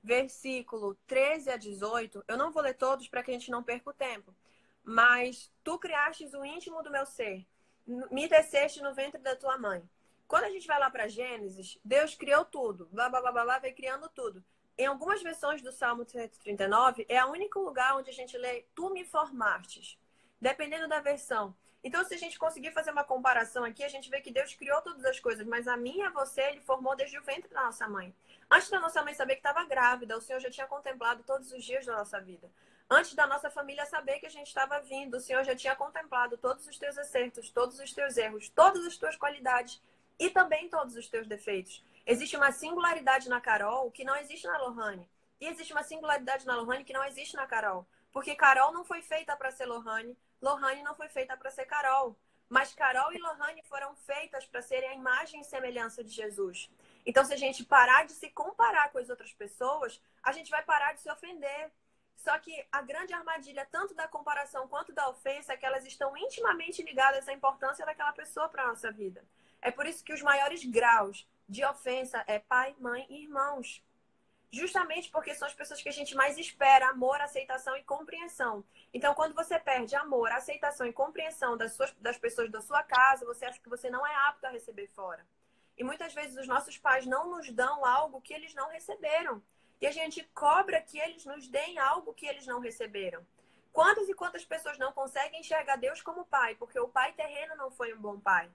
[0.02, 3.90] versículo 13 a 18, eu não vou ler todos para que a gente não perca
[3.90, 4.34] o tempo.
[4.82, 7.46] Mas tu criastes o íntimo do meu ser,
[7.86, 9.86] me desceste no ventre da tua mãe.
[10.26, 13.58] Quando a gente vai lá para Gênesis, Deus criou tudo, blá blá blá blá, blá
[13.58, 14.42] vai criando tudo.
[14.78, 18.88] Em algumas versões do Salmo 139, é o único lugar onde a gente lê tu
[18.88, 19.98] me formastes.
[20.40, 21.54] Dependendo da versão.
[21.84, 24.82] Então, se a gente conseguir fazer uma comparação aqui, a gente vê que Deus criou
[24.82, 28.14] todas as coisas, mas a minha, você, ele formou desde o ventre da nossa mãe.
[28.50, 31.64] Antes da nossa mãe saber que estava grávida, o Senhor já tinha contemplado todos os
[31.64, 32.50] dias da nossa vida.
[32.88, 36.38] Antes da nossa família saber que a gente estava vindo, o Senhor já tinha contemplado
[36.38, 39.82] todos os teus acertos, todos os teus erros, todas as tuas qualidades
[40.18, 41.84] e também todos os teus defeitos.
[42.06, 45.08] Existe uma singularidade na Carol que não existe na Lohane.
[45.40, 47.84] E existe uma singularidade na Lohane que não existe na Carol.
[48.12, 52.16] Porque Carol não foi feita para ser Lohane, Lohane não foi feita para ser Carol.
[52.48, 56.70] Mas Carol e Lohane foram feitas para serem a imagem e semelhança de Jesus.
[57.04, 60.62] Então, se a gente parar de se comparar com as outras pessoas, a gente vai
[60.62, 61.72] parar de se ofender.
[62.16, 66.16] Só que a grande armadilha, tanto da comparação quanto da ofensa, é que elas estão
[66.16, 69.24] intimamente ligadas à importância daquela pessoa para a nossa vida.
[69.60, 73.84] É por isso que os maiores graus de ofensa é pai, mãe e irmãos
[74.56, 78.64] justamente porque são as pessoas que a gente mais espera amor, aceitação e compreensão.
[78.92, 83.26] Então, quando você perde amor, aceitação e compreensão das, suas, das pessoas da sua casa,
[83.26, 85.24] você acha que você não é apto a receber fora.
[85.76, 89.42] E muitas vezes os nossos pais não nos dão algo que eles não receberam.
[89.80, 93.26] E a gente cobra que eles nos deem algo que eles não receberam.
[93.72, 97.70] Quantas e quantas pessoas não conseguem enxergar Deus como pai, porque o pai terreno não
[97.70, 98.50] foi um bom pai?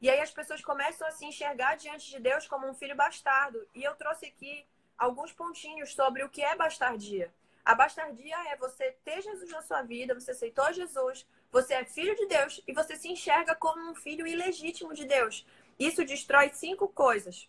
[0.00, 3.64] E aí as pessoas começam a se enxergar diante de Deus como um filho bastardo.
[3.72, 4.66] E eu trouxe aqui
[4.98, 7.32] alguns pontinhos sobre o que é bastardia.
[7.64, 12.16] A bastardia é você ter Jesus na sua vida, você aceitou Jesus, você é filho
[12.16, 15.46] de Deus e você se enxerga como um filho ilegítimo de Deus.
[15.78, 17.48] Isso destrói cinco coisas.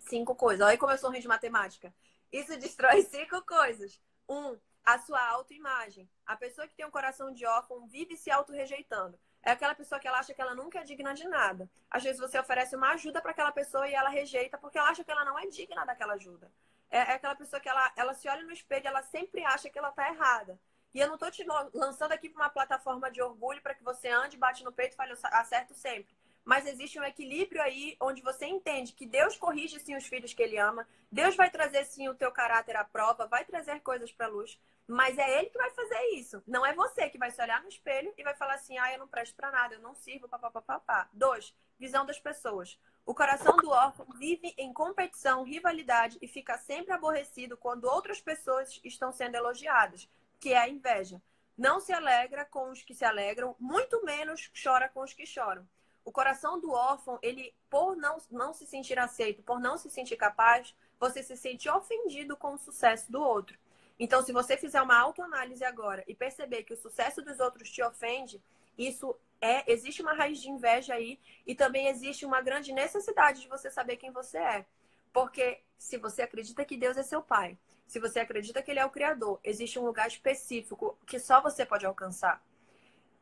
[0.00, 0.66] Cinco coisas.
[0.66, 1.92] Olha como eu sou ruim de matemática.
[2.30, 4.00] Isso destrói cinco coisas.
[4.28, 6.08] Um, a sua autoimagem.
[6.26, 9.18] A pessoa que tem um coração de órfão vive se auto-rejeitando.
[9.42, 11.70] É aquela pessoa que ela acha que ela nunca é digna de nada.
[11.90, 15.04] Às vezes você oferece uma ajuda para aquela pessoa e ela rejeita porque ela acha
[15.04, 16.50] que ela não é digna daquela ajuda.
[16.90, 19.78] É, é aquela pessoa que ela, ela se olha no espelho ela sempre acha que
[19.78, 20.58] ela está errada.
[20.94, 24.08] E eu não tô te lançando aqui para uma plataforma de orgulho para que você
[24.08, 26.16] ande, bate no peito e fale acerto sempre.
[26.44, 30.42] Mas existe um equilíbrio aí onde você entende que Deus corrige sim os filhos que
[30.42, 34.28] ele ama, Deus vai trazer sim o teu caráter à prova, vai trazer coisas para
[34.28, 36.42] luz, mas é ele que vai fazer isso.
[36.46, 38.98] Não é você que vai se olhar no espelho e vai falar assim: "Ah, eu
[38.98, 41.06] não presto para nada, eu não sirvo, papapá".
[41.12, 42.78] Dois, visão das pessoas.
[43.08, 48.78] O coração do órfão vive em competição, rivalidade e fica sempre aborrecido quando outras pessoas
[48.84, 50.06] estão sendo elogiadas,
[50.38, 51.18] que é a inveja.
[51.56, 55.66] Não se alegra com os que se alegram, muito menos chora com os que choram.
[56.04, 60.18] O coração do órfão, ele, por não, não se sentir aceito, por não se sentir
[60.18, 63.58] capaz, você se sente ofendido com o sucesso do outro.
[63.98, 67.82] Então, se você fizer uma autoanálise agora e perceber que o sucesso dos outros te
[67.82, 68.38] ofende,
[68.78, 73.48] isso é, existe uma raiz de inveja aí e também existe uma grande necessidade de
[73.48, 74.66] você saber quem você é.
[75.12, 78.84] Porque se você acredita que Deus é seu pai, se você acredita que ele é
[78.84, 82.42] o criador, existe um lugar específico que só você pode alcançar.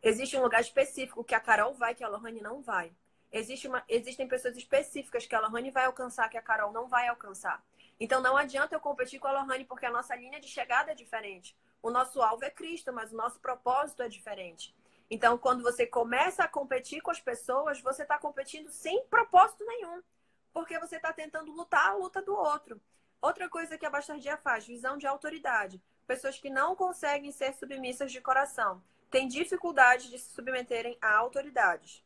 [0.03, 2.93] Existe um lugar específico que a Carol vai, que a Lohane não vai.
[3.33, 7.09] Existe uma, existem pessoas específicas que a Lohane vai alcançar, que a Carol não vai
[7.09, 7.65] alcançar.
[7.99, 10.95] Então não adianta eu competir com a Lohane, porque a nossa linha de chegada é
[10.95, 11.57] diferente.
[11.83, 14.75] O nosso alvo é Cristo, mas o nosso propósito é diferente.
[15.11, 20.03] Então, quando você começa a competir com as pessoas, você está competindo sem propósito nenhum,
[20.53, 22.81] porque você está tentando lutar a luta do outro.
[23.21, 25.81] Outra coisa que a bastardia faz, visão de autoridade.
[26.07, 32.05] Pessoas que não conseguem ser submissas de coração têm dificuldade de se submeterem a autoridades.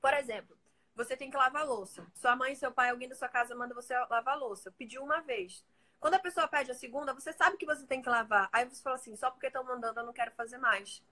[0.00, 0.56] Por exemplo,
[0.94, 2.06] você tem que lavar louça.
[2.14, 4.70] Sua mãe, seu pai, alguém da sua casa manda você lavar louça.
[4.72, 5.64] Pediu uma vez.
[5.98, 8.48] Quando a pessoa pede a segunda, você sabe que você tem que lavar.
[8.52, 11.02] Aí você fala assim: só porque estão mandando, eu não quero fazer mais.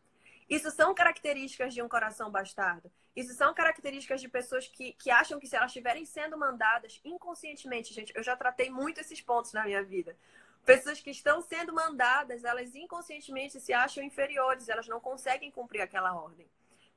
[0.49, 2.91] Isso são características de um coração bastardo.
[3.15, 7.93] Isso são características de pessoas que, que acham que se elas estiverem sendo mandadas inconscientemente,
[7.93, 10.17] gente, eu já tratei muito esses pontos na minha vida.
[10.65, 16.15] Pessoas que estão sendo mandadas, elas inconscientemente se acham inferiores, elas não conseguem cumprir aquela
[16.15, 16.47] ordem.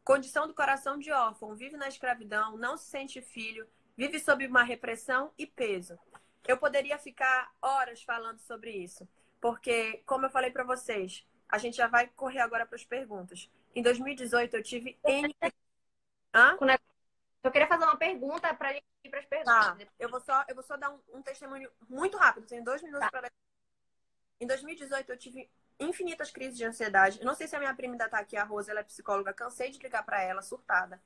[0.03, 4.63] Condição do coração de órfão, vive na escravidão, não se sente filho, vive sob uma
[4.63, 5.97] repressão e peso.
[6.47, 9.07] Eu poderia ficar horas falando sobre isso,
[9.39, 13.49] porque, como eu falei para vocês, a gente já vai correr agora para as perguntas.
[13.75, 15.35] Em 2018, eu tive N.
[16.33, 16.57] Hã?
[17.43, 19.65] Eu queria fazer uma pergunta para ir para as perguntas.
[19.65, 19.77] Tá.
[19.99, 23.09] Eu, vou só, eu vou só dar um, um testemunho muito rápido, tenho dois minutos
[23.09, 23.11] tá.
[23.11, 23.29] para
[24.41, 25.47] em 2018, eu tive
[25.79, 27.19] infinitas crises de ansiedade.
[27.19, 29.31] Eu não sei se a minha prima ainda tá aqui, a Rosa, ela é psicóloga.
[29.31, 30.99] Cansei de ligar para ela, surtada.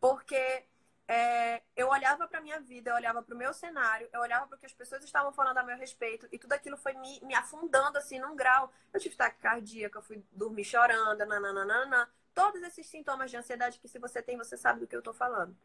[0.00, 0.64] Porque
[1.08, 4.56] é, eu olhava para minha vida, eu olhava para o meu cenário, eu olhava para
[4.56, 7.34] o que as pessoas estavam falando a meu respeito e tudo aquilo foi me, me
[7.34, 8.72] afundando assim num grau.
[8.92, 12.08] Eu tive taquicardia, eu fui dormir chorando, nananana.
[12.34, 15.14] Todos esses sintomas de ansiedade que se você tem, você sabe do que eu estou
[15.14, 15.56] falando.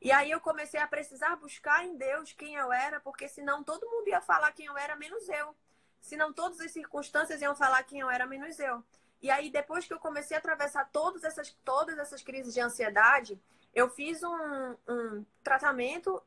[0.00, 3.90] E aí eu comecei a precisar buscar em Deus quem eu era, porque senão todo
[3.90, 5.54] mundo ia falar quem eu era, menos eu
[6.00, 8.82] senão todas as circunstâncias iam falar quem eu era menos eu.
[9.22, 13.38] E aí, depois que eu comecei a atravessar todas essas, todas essas crises de ansiedade,
[13.74, 16.22] eu fiz um, um tratamento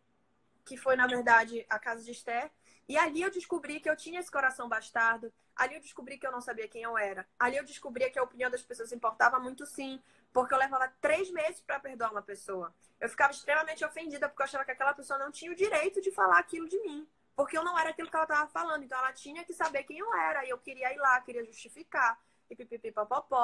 [0.64, 2.50] que foi, na verdade, a casa de Esther.
[2.88, 5.32] E ali eu descobri que eu tinha esse coração bastardo.
[5.56, 7.28] Ali eu descobri que eu não sabia quem eu era.
[7.38, 10.02] Ali eu descobri que a opinião das pessoas importava muito sim.
[10.32, 12.74] Porque eu levava três meses para perdoar uma pessoa.
[13.00, 16.12] Eu ficava extremamente ofendida porque eu achava que aquela pessoa não tinha o direito de
[16.12, 17.08] falar aquilo de mim.
[17.36, 18.84] Porque eu não era aquilo que ela estava falando.
[18.84, 20.46] Então ela tinha que saber quem eu era.
[20.46, 22.20] E eu queria ir lá, queria justificar.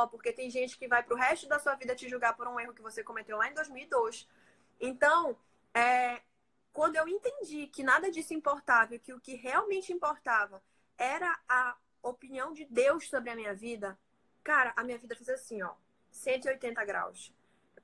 [0.10, 2.74] Porque tem gente que vai pro resto da sua vida te julgar por um erro
[2.74, 4.28] que você cometeu lá em 2002.
[4.80, 5.38] Então,
[5.74, 6.22] é,
[6.72, 10.62] quando eu entendi que nada disso importava que o que realmente importava
[10.98, 13.98] era a opinião de Deus sobre a minha vida,
[14.44, 15.74] cara, a minha vida fez assim, ó,
[16.12, 17.34] 180 graus.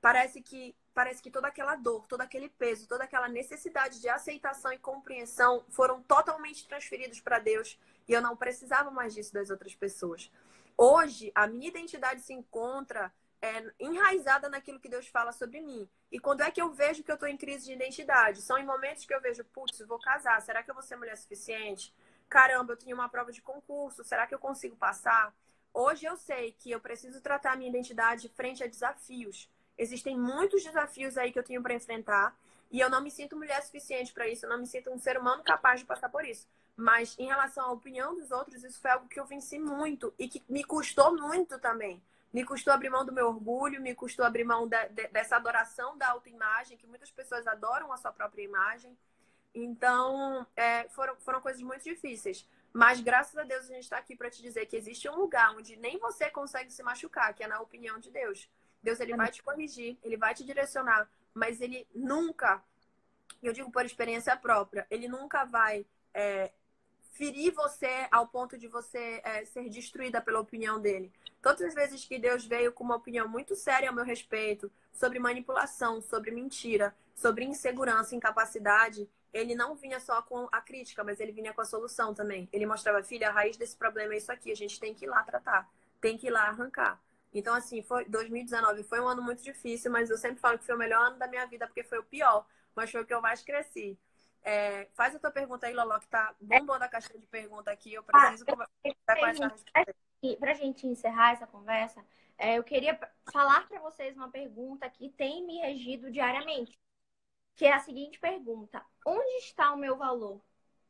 [0.00, 4.72] Parece que parece que toda aquela dor, todo aquele peso, toda aquela necessidade de aceitação
[4.72, 9.74] e compreensão foram totalmente transferidos para Deus e eu não precisava mais disso das outras
[9.74, 10.30] pessoas.
[10.76, 15.88] Hoje, a minha identidade se encontra é, enraizada naquilo que Deus fala sobre mim.
[16.10, 18.42] E quando é que eu vejo que eu estou em crise de identidade?
[18.42, 21.16] São em momentos que eu vejo, putz, vou casar, será que eu vou ser mulher
[21.16, 21.94] suficiente?
[22.28, 25.34] Caramba, eu tenho uma prova de concurso, será que eu consigo passar?
[25.72, 29.50] Hoje eu sei que eu preciso tratar a minha identidade frente a desafios.
[29.78, 32.36] Existem muitos desafios aí que eu tenho para enfrentar
[32.70, 35.18] e eu não me sinto mulher suficiente para isso, eu não me sinto um ser
[35.18, 36.48] humano capaz de passar por isso.
[36.76, 40.28] Mas em relação à opinião dos outros, isso foi algo que eu venci muito e
[40.28, 42.02] que me custou muito também.
[42.32, 45.96] Me custou abrir mão do meu orgulho, me custou abrir mão de, de, dessa adoração
[45.96, 48.96] da autoimagem, que muitas pessoas adoram a sua própria imagem.
[49.54, 52.46] Então, é, foram, foram coisas muito difíceis.
[52.74, 55.56] Mas graças a Deus a gente está aqui para te dizer que existe um lugar
[55.56, 58.50] onde nem você consegue se machucar, que é na opinião de Deus.
[58.82, 62.62] Deus ele vai te corrigir, ele vai te direcionar, mas ele nunca,
[63.42, 66.52] eu digo por experiência própria, ele nunca vai é,
[67.16, 71.10] ferir você ao ponto de você é, ser destruída pela opinião dele.
[71.40, 75.18] Todas as vezes que Deus veio com uma opinião muito séria ao meu respeito sobre
[75.18, 81.32] manipulação, sobre mentira, sobre insegurança, incapacidade, ele não vinha só com a crítica, mas ele
[81.32, 82.48] vinha com a solução também.
[82.52, 85.08] Ele mostrava, filha, a raiz desse problema é isso aqui, a gente tem que ir
[85.08, 85.68] lá tratar,
[86.00, 87.00] tem que ir lá arrancar.
[87.32, 90.74] Então, assim, foi 2019 foi um ano muito difícil, mas eu sempre falo que foi
[90.74, 93.20] o melhor ano da minha vida, porque foi o pior, mas foi o que eu
[93.22, 93.98] mais cresci.
[94.48, 97.92] É, faz a tua pergunta aí, Lolo, que tá bombando a caixa de pergunta aqui.
[97.92, 102.06] Eu preciso ah, conversar com essa Para a gente encerrar essa conversa,
[102.38, 102.96] é, eu queria
[103.32, 106.78] falar para vocês uma pergunta que tem me regido diariamente,
[107.56, 110.40] que é a seguinte pergunta: onde está o meu valor?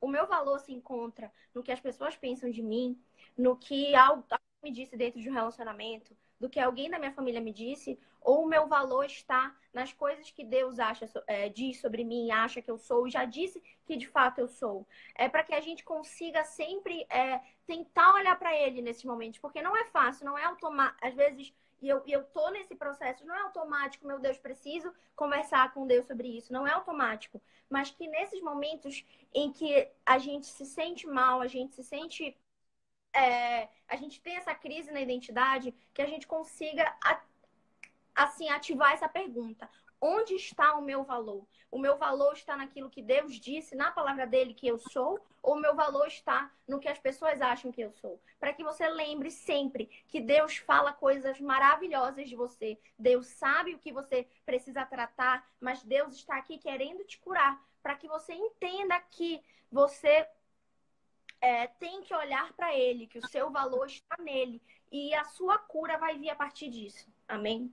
[0.03, 3.03] O meu valor se encontra no que as pessoas pensam de mim,
[3.39, 4.23] no que algo
[4.63, 8.45] me disse dentro de um relacionamento, do que alguém da minha família me disse, ou
[8.45, 12.71] o meu valor está nas coisas que Deus acha, é, diz sobre mim, acha que
[12.71, 14.87] eu sou, e já disse que de fato eu sou.
[15.15, 19.63] É para que a gente consiga sempre é, tentar olhar para Ele nesses momentos, porque
[19.63, 21.07] não é fácil, não é automático.
[21.07, 25.73] Às vezes, e eu, eu tô nesse processo, não é automático, meu Deus, preciso conversar
[25.73, 27.41] com Deus sobre isso, não é automático.
[27.71, 32.37] Mas que nesses momentos em que a gente se sente mal, a gente se sente
[33.17, 36.95] é, a gente tem essa crise na identidade, que a gente consiga
[38.15, 39.69] assim ativar essa pergunta:
[40.01, 41.47] onde está o meu valor?
[41.71, 45.55] O meu valor está naquilo que Deus disse na palavra dele que eu sou, ou
[45.55, 48.21] o meu valor está no que as pessoas acham que eu sou?
[48.39, 52.79] Para que você lembre sempre que Deus fala coisas maravilhosas de você.
[52.99, 57.97] Deus sabe o que você precisa tratar, mas Deus está aqui querendo te curar, para
[57.97, 60.29] que você entenda que você
[61.41, 64.61] é, tem que olhar para ele, que o seu valor está nele
[64.91, 67.09] e a sua cura vai vir a partir disso.
[67.29, 67.73] Amém?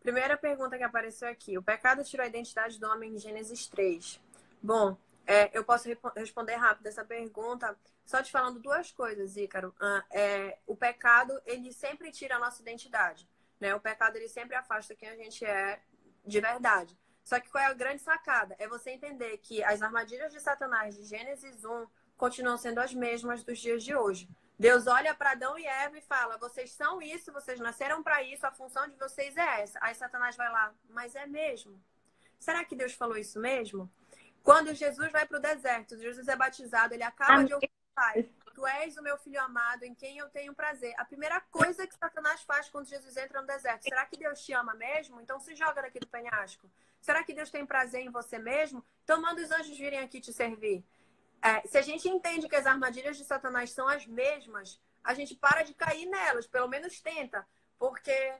[0.00, 4.20] Primeira pergunta que apareceu aqui: o pecado tirou a identidade do homem em Gênesis 3.
[4.62, 4.96] Bom,
[5.26, 9.74] é, eu posso responder rápido essa pergunta, só te falando duas coisas, Ícaro.
[9.80, 13.28] Ah, é, o pecado, ele sempre tira a nossa identidade.
[13.60, 13.74] Né?
[13.74, 15.80] O pecado, ele sempre afasta quem a gente é
[16.26, 16.98] de verdade.
[17.22, 18.56] Só que qual é a grande sacada?
[18.58, 21.86] É você entender que as armadilhas de Satanás de Gênesis 1
[22.20, 24.28] continuam sendo as mesmas dos dias de hoje.
[24.58, 28.46] Deus olha para Adão e Eva e fala: vocês são isso, vocês nasceram para isso,
[28.46, 29.78] a função de vocês é essa.
[29.80, 31.82] Aí Satanás vai lá, mas é mesmo?
[32.38, 33.90] Será que Deus falou isso mesmo?
[34.42, 37.46] Quando Jesus vai para o deserto, Jesus é batizado, ele acaba Amém.
[37.46, 38.28] de ouvir o Pai.
[38.54, 40.92] Tu és o meu filho amado, em quem eu tenho prazer.
[40.98, 44.52] A primeira coisa que Satanás faz quando Jesus entra no deserto, será que Deus te
[44.52, 45.20] ama mesmo?
[45.22, 46.70] Então se joga daqui do penhasco.
[47.00, 48.84] Será que Deus tem prazer em você mesmo?
[49.04, 50.84] Então manda os anjos virem aqui te servir.
[51.42, 55.34] É, se a gente entende que as armadilhas de Satanás são as mesmas, a gente
[55.34, 57.46] para de cair nelas, pelo menos tenta,
[57.78, 58.34] porque.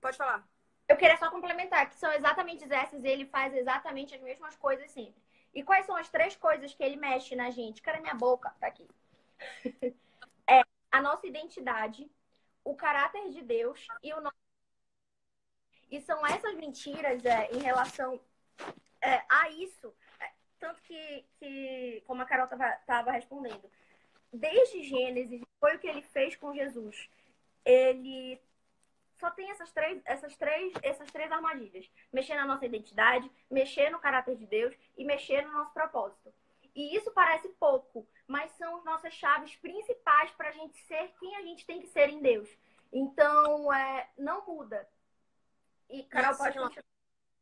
[0.00, 0.46] Pode falar.
[0.86, 4.90] Eu queria só complementar que são exatamente essas e ele faz exatamente as mesmas coisas
[4.90, 5.20] sempre.
[5.54, 7.82] E quais são as três coisas que ele mexe na gente?
[7.82, 8.88] Cara, minha boca, tá aqui.
[10.48, 12.10] é a nossa identidade,
[12.64, 14.36] o caráter de Deus e o nosso.
[15.90, 18.20] E são essas mentiras é, em relação
[19.02, 19.92] é, a isso
[20.58, 23.70] tanto que, que como a Carol estava respondendo,
[24.32, 27.08] desde Gênesis, foi o que ele fez com Jesus.
[27.64, 28.40] Ele
[29.18, 33.98] só tem essas três, essas três, essas três armadilhas: mexer na nossa identidade, mexer no
[33.98, 36.32] caráter de Deus e mexer no nosso propósito.
[36.74, 41.36] E isso parece pouco, mas são as nossas chaves principais para a gente ser quem
[41.36, 42.48] a gente tem que ser em Deus.
[42.92, 44.88] Então, é, não muda.
[45.90, 46.84] E Carol pode continuar.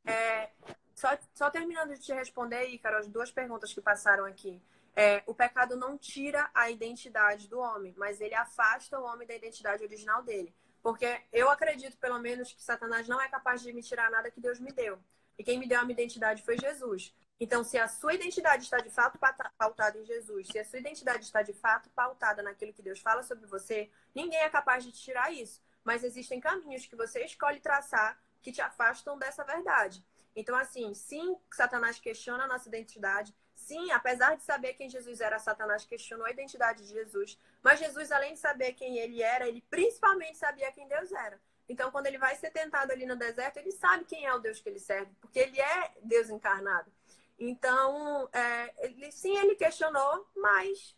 [0.06, 0.50] É,
[0.96, 4.60] só, só terminando de te responder aí, Carol, as duas perguntas que passaram aqui.
[4.94, 9.34] É, o pecado não tira a identidade do homem, mas ele afasta o homem da
[9.34, 10.54] identidade original dele.
[10.82, 14.40] Porque eu acredito, pelo menos, que Satanás não é capaz de me tirar nada que
[14.40, 14.98] Deus me deu.
[15.38, 17.14] E quem me deu a minha identidade foi Jesus.
[17.38, 19.18] Então, se a sua identidade está de fato
[19.58, 23.22] pautada em Jesus, se a sua identidade está de fato pautada naquilo que Deus fala
[23.22, 25.60] sobre você, ninguém é capaz de tirar isso.
[25.84, 30.02] Mas existem caminhos que você escolhe traçar que te afastam dessa verdade.
[30.36, 33.34] Então, assim, sim, Satanás questiona a nossa identidade.
[33.54, 37.38] Sim, apesar de saber quem Jesus era, Satanás questionou a identidade de Jesus.
[37.62, 41.40] Mas Jesus, além de saber quem ele era, ele principalmente sabia quem Deus era.
[41.66, 44.60] Então, quando ele vai ser tentado ali no deserto, ele sabe quem é o Deus
[44.60, 46.92] que ele serve, porque ele é Deus encarnado.
[47.38, 50.94] Então, é, ele, sim, ele questionou, mas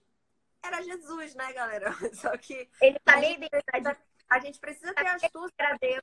[0.63, 1.93] era Jesus, né, galera?
[2.13, 2.69] Só que.
[2.83, 3.29] Ele sabia
[3.73, 6.03] a identidade a gente precisa ter astúcia para entender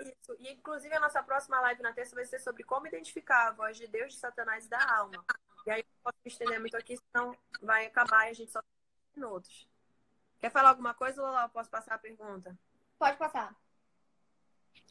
[0.00, 0.36] isso.
[0.38, 3.76] E, inclusive, a nossa próxima live na terça vai ser sobre como identificar a voz
[3.76, 5.24] de Deus, de Satanás e da alma.
[5.66, 8.50] E aí, eu não posso me estender muito aqui, senão vai acabar e a gente
[8.50, 8.70] só tem
[9.16, 9.68] minutos.
[10.40, 11.48] Quer falar alguma coisa, Lola?
[11.48, 12.56] Posso passar a pergunta?
[12.98, 13.54] Pode passar.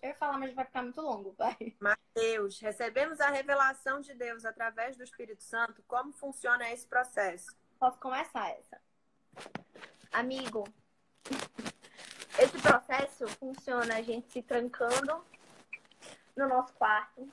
[0.01, 1.75] Eu ia falar, mas vai ficar muito longo, vai.
[1.79, 5.84] Mateus, recebemos a revelação de Deus através do Espírito Santo.
[5.88, 7.55] Como funciona esse processo?
[7.82, 8.79] posso começar essa.
[10.11, 10.71] Amigo,
[12.39, 15.23] esse processo funciona a gente se trancando
[16.36, 17.29] no nosso quarto,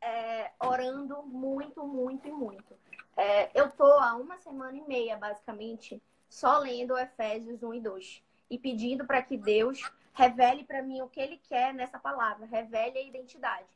[0.00, 2.76] é, orando muito, muito e muito.
[3.16, 8.22] É, eu tô há uma semana e meia, basicamente, só lendo Efésios 1 e 2
[8.50, 12.98] e pedindo para que Deus revele para mim o que Ele quer nessa palavra, revele
[12.98, 13.66] a identidade.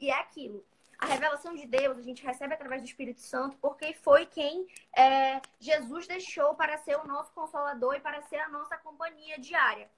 [0.00, 0.64] E é aquilo.
[1.02, 5.42] A revelação de Deus a gente recebe através do Espírito Santo, porque foi quem é,
[5.58, 9.90] Jesus deixou para ser o nosso consolador e para ser a nossa companhia diária.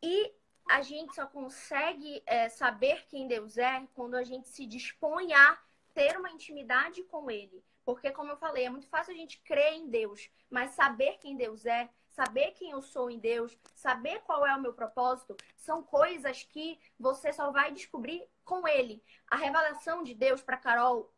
[0.00, 0.32] E
[0.70, 5.58] a gente só consegue é, saber quem Deus é quando a gente se dispõe a
[5.92, 7.60] ter uma intimidade com Ele.
[7.84, 11.36] Porque, como eu falei, é muito fácil a gente crer em Deus, mas saber quem
[11.36, 15.82] Deus é, saber quem eu sou em Deus, saber qual é o meu propósito, são
[15.82, 19.02] coisas que você só vai descobrir com Ele.
[19.30, 21.12] A revelação de Deus para Carol,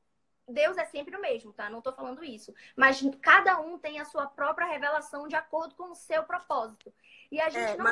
[0.48, 1.70] Deus é sempre o mesmo, tá?
[1.70, 2.54] Não tô falando isso.
[2.76, 6.92] Mas cada um tem a sua própria revelação de acordo com o seu propósito.
[7.30, 7.90] E a gente é, não.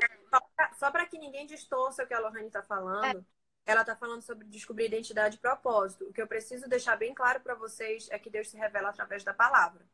[0.74, 3.18] Só para que ninguém distorça o que a Lohane tá falando.
[3.18, 6.04] É ela está falando sobre descobrir identidade e propósito.
[6.04, 9.22] O que eu preciso deixar bem claro para vocês é que Deus se revela através
[9.22, 9.84] da palavra.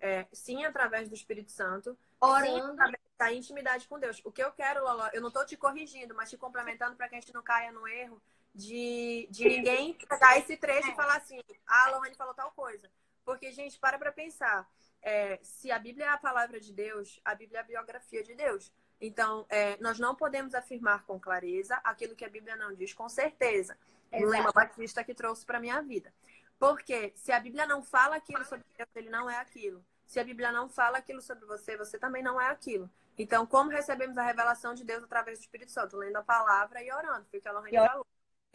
[0.00, 1.98] É, sim, através do Espírito Santo.
[2.20, 2.76] Orando.
[2.86, 4.20] Sim, da intimidade com Deus.
[4.24, 7.16] O que eu quero, Lolo, eu não estou te corrigindo, mas te complementando para que
[7.16, 8.20] a gente não caia no erro
[8.56, 12.90] de, de ninguém pegar esse trecho e falar assim, ah, a Lohane falou tal coisa.
[13.24, 14.68] Porque, gente, para para pensar.
[15.02, 18.34] É, se a Bíblia é a palavra de Deus, a Bíblia é a biografia de
[18.34, 18.72] Deus.
[19.00, 23.08] Então, é, nós não podemos afirmar com clareza aquilo que a Bíblia não diz com
[23.08, 23.76] certeza.
[24.10, 26.12] O lema batista que trouxe para minha vida.
[26.58, 29.84] Porque se a Bíblia não fala aquilo sobre Deus, ele não é aquilo.
[30.06, 32.88] Se a Bíblia não fala aquilo sobre você, você também não é aquilo.
[33.18, 35.96] Então, como recebemos a revelação de Deus através do Espírito Santo?
[35.96, 38.06] Lendo a palavra e orando, foi o que a Lorraine falou.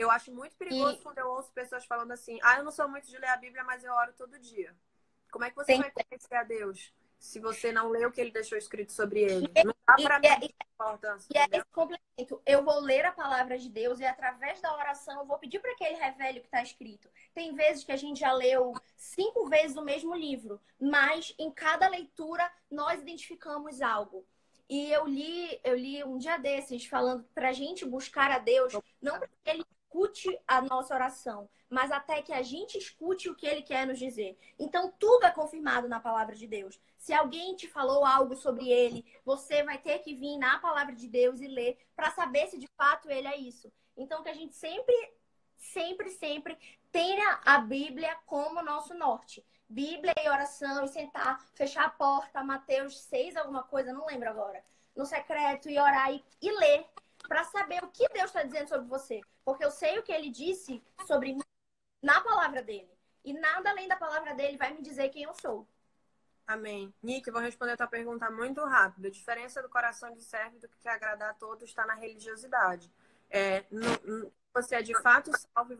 [0.01, 1.01] Eu acho muito perigoso e...
[1.01, 3.63] quando eu ouço pessoas falando assim: ah, eu não sou muito de ler a Bíblia,
[3.63, 4.75] mas eu oro todo dia.
[5.31, 5.81] Como é que você Tem...
[5.81, 6.93] vai conhecer a Deus?
[7.21, 9.47] se você não lê o que ele deixou escrito sobre ele.
[9.63, 11.29] Não dá para mim é, importância.
[11.31, 12.41] E é esse complemento.
[12.43, 15.75] Eu vou ler a palavra de Deus e através da oração eu vou pedir para
[15.75, 17.07] que ele revele o que está escrito.
[17.31, 21.87] Tem vezes que a gente já leu cinco vezes o mesmo livro, mas em cada
[21.87, 24.25] leitura nós identificamos algo.
[24.67, 28.73] E eu li, eu li um dia desses falando para a gente buscar a Deus,
[28.99, 33.45] não porque ele escute a nossa oração, mas até que a gente escute o que
[33.45, 34.37] ele quer nos dizer.
[34.57, 36.79] Então, tudo é confirmado na palavra de Deus.
[36.97, 41.07] Se alguém te falou algo sobre ele, você vai ter que vir na palavra de
[41.07, 43.71] Deus e ler para saber se de fato ele é isso.
[43.97, 44.95] Então, que a gente sempre,
[45.57, 46.57] sempre, sempre
[46.89, 49.45] tenha a Bíblia como nosso norte.
[49.67, 54.63] Bíblia e oração, e sentar, fechar a porta, Mateus 6, alguma coisa, não lembro agora.
[54.95, 56.85] No secreto, e orar e, e ler
[57.27, 59.21] para saber o que Deus está dizendo sobre você.
[59.43, 61.41] Porque eu sei o que ele disse sobre mim
[62.01, 62.89] na palavra dele.
[63.23, 65.67] E nada além da palavra dele vai me dizer quem eu sou.
[66.47, 66.93] Amém.
[67.01, 69.05] Nick, vou responder a tua pergunta muito rápido.
[69.05, 72.91] A diferença do coração de servo do que quer agradar a todos está na religiosidade.
[73.29, 75.77] É, no, no, você é de fato salvo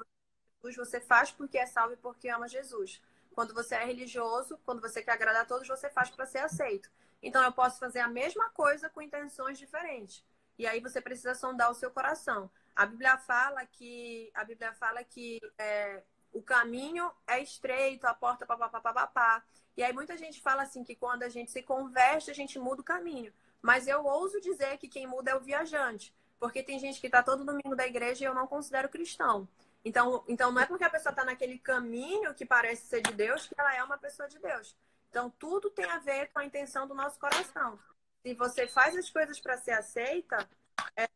[0.64, 3.02] Jesus, você faz porque é salvo e porque ama Jesus.
[3.34, 6.90] Quando você é religioso, quando você quer agradar a todos, você faz para ser aceito.
[7.22, 10.24] Então eu posso fazer a mesma coisa com intenções diferentes.
[10.62, 12.48] E aí você precisa sondar o seu coração.
[12.76, 18.46] A Bíblia fala que a Bíblia fala que é, o caminho é estreito, a porta
[18.46, 19.44] papapá.
[19.76, 22.80] E aí muita gente fala assim que quando a gente se converte, a gente muda
[22.80, 23.34] o caminho.
[23.60, 26.14] Mas eu ouso dizer que quem muda é o viajante.
[26.40, 29.48] Porque tem gente que está todo domingo da igreja e eu não considero cristão.
[29.84, 33.48] Então, então não é porque a pessoa está naquele caminho que parece ser de Deus
[33.48, 34.78] que ela é uma pessoa de Deus.
[35.10, 37.80] Então tudo tem a ver com a intenção do nosso coração
[38.24, 40.48] se você faz as coisas para ser aceita,
[40.96, 41.10] é,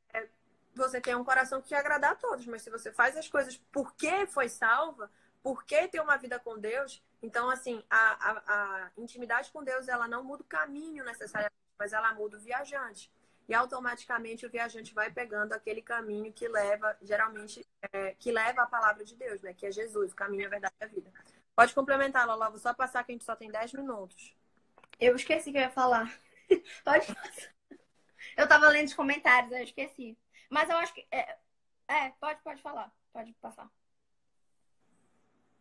[0.75, 2.45] você tem um coração que agradar a todos.
[2.45, 5.09] Mas se você faz as coisas porque foi salva,
[5.41, 10.07] porque tem uma vida com Deus, então, assim, a, a, a intimidade com Deus, ela
[10.07, 13.11] não muda o caminho necessariamente, mas ela muda o viajante.
[13.47, 18.67] E automaticamente o viajante vai pegando aquele caminho que leva, geralmente, é, que leva a
[18.67, 19.53] palavra de Deus, né?
[19.53, 21.11] Que é Jesus, o caminho, a verdade e a vida.
[21.55, 22.49] Pode complementar, Lola.
[22.49, 24.35] Vou só passar que a gente só tem 10 minutos.
[24.99, 26.11] Eu esqueci que eu ia falar.
[26.83, 27.55] Pode passar.
[28.37, 30.17] Eu tava lendo os comentários, eu esqueci.
[30.49, 31.05] Mas eu acho que.
[31.11, 31.37] É,
[31.87, 32.91] é, pode, pode falar.
[33.13, 33.69] Pode passar.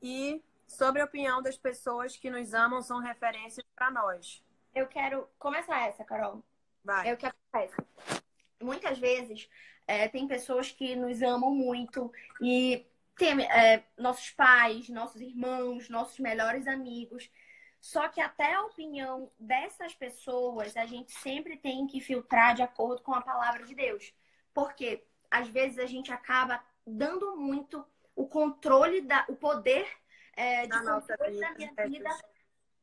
[0.03, 4.43] E sobre a opinião das pessoas que nos amam são referências para nós.
[4.75, 6.43] Eu quero começar essa, Carol.
[6.83, 7.11] Vai.
[7.11, 8.23] Eu quero começar essa.
[8.61, 9.49] Muitas vezes
[9.87, 16.19] é, tem pessoas que nos amam muito e tem é, nossos pais, nossos irmãos, nossos
[16.19, 17.31] melhores amigos
[17.85, 23.03] só que até a opinião dessas pessoas a gente sempre tem que filtrar de acordo
[23.03, 24.11] com a palavra de Deus.
[24.55, 27.85] Porque às vezes a gente acaba dando muito
[28.17, 29.87] o controle, da, o poder
[30.33, 32.09] é, de controle da minha vida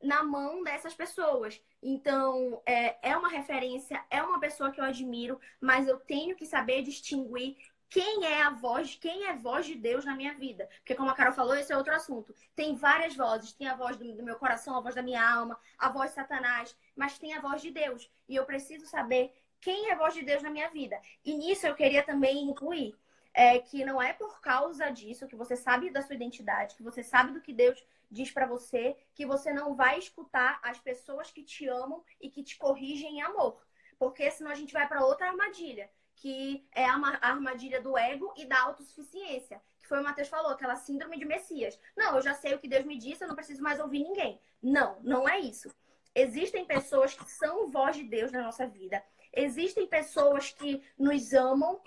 [0.00, 1.60] na mão dessas pessoas.
[1.82, 6.46] Então, é, é uma referência, é uma pessoa que eu admiro, mas eu tenho que
[6.46, 7.56] saber distinguir
[7.92, 10.66] quem é a voz, quem é voz de Deus na minha vida.
[10.78, 12.34] Porque, como a Carol falou, esse é outro assunto.
[12.56, 13.52] Tem várias vozes.
[13.52, 16.14] Tem a voz do, do, meu coração, a voz da minha alma, a voz de
[16.14, 18.10] Satanás, mas tem a voz de Deus.
[18.26, 19.30] E eu preciso saber
[19.60, 20.98] quem é a voz de Deus na minha vida.
[21.22, 22.96] E nisso eu queria também incluir
[23.34, 27.02] é, que não é por causa disso que você sabe da sua identidade, que você
[27.02, 31.42] sabe do que Deus diz para você, que você não vai escutar as pessoas que
[31.42, 33.60] te amam e que te corrigem em amor.
[33.98, 35.90] Porque senão a gente vai para outra armadilha,
[36.22, 40.76] que é a armadilha do ego e da autossuficiência, que foi o Matheus falou, aquela
[40.76, 41.76] síndrome de Messias.
[41.96, 44.40] Não, eu já sei o que Deus me disse, eu não preciso mais ouvir ninguém.
[44.62, 45.68] Não, não é isso.
[46.14, 49.02] Existem pessoas que são voz de Deus na nossa vida.
[49.32, 51.82] Existem pessoas que nos amam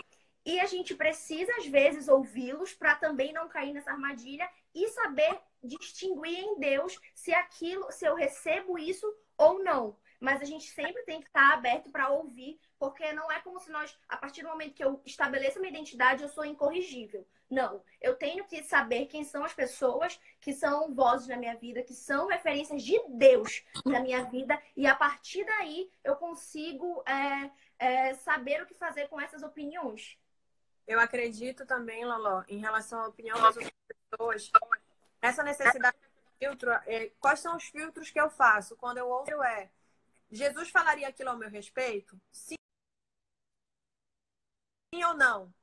[0.46, 5.40] e a gente precisa, às vezes, ouvi-los para também não cair nessa armadilha e saber
[5.64, 9.08] distinguir em Deus se aquilo, se eu recebo isso
[9.38, 9.96] ou não.
[10.20, 13.72] Mas a gente sempre tem que estar aberto para ouvir, porque não é como se
[13.72, 17.28] nós, a partir do momento que eu estabeleço minha identidade, eu sou incorrigível.
[17.49, 17.84] Não.
[18.01, 21.93] Eu tenho que saber quem são as pessoas que são vozes na minha vida, que
[21.93, 28.13] são referências de Deus na minha vida, e a partir daí eu consigo é, é,
[28.16, 30.18] saber o que fazer com essas opiniões.
[30.88, 34.51] Eu acredito também, Loló, em relação à opinião das outras pessoas,
[35.22, 38.76] essa necessidade de filtro, é, quais são os filtros que eu faço?
[38.76, 39.70] Quando eu ouço é,
[40.36, 42.20] Jesus falaria aquilo ao meu respeito?
[42.32, 42.56] Sim,
[44.94, 45.54] Sim ou não?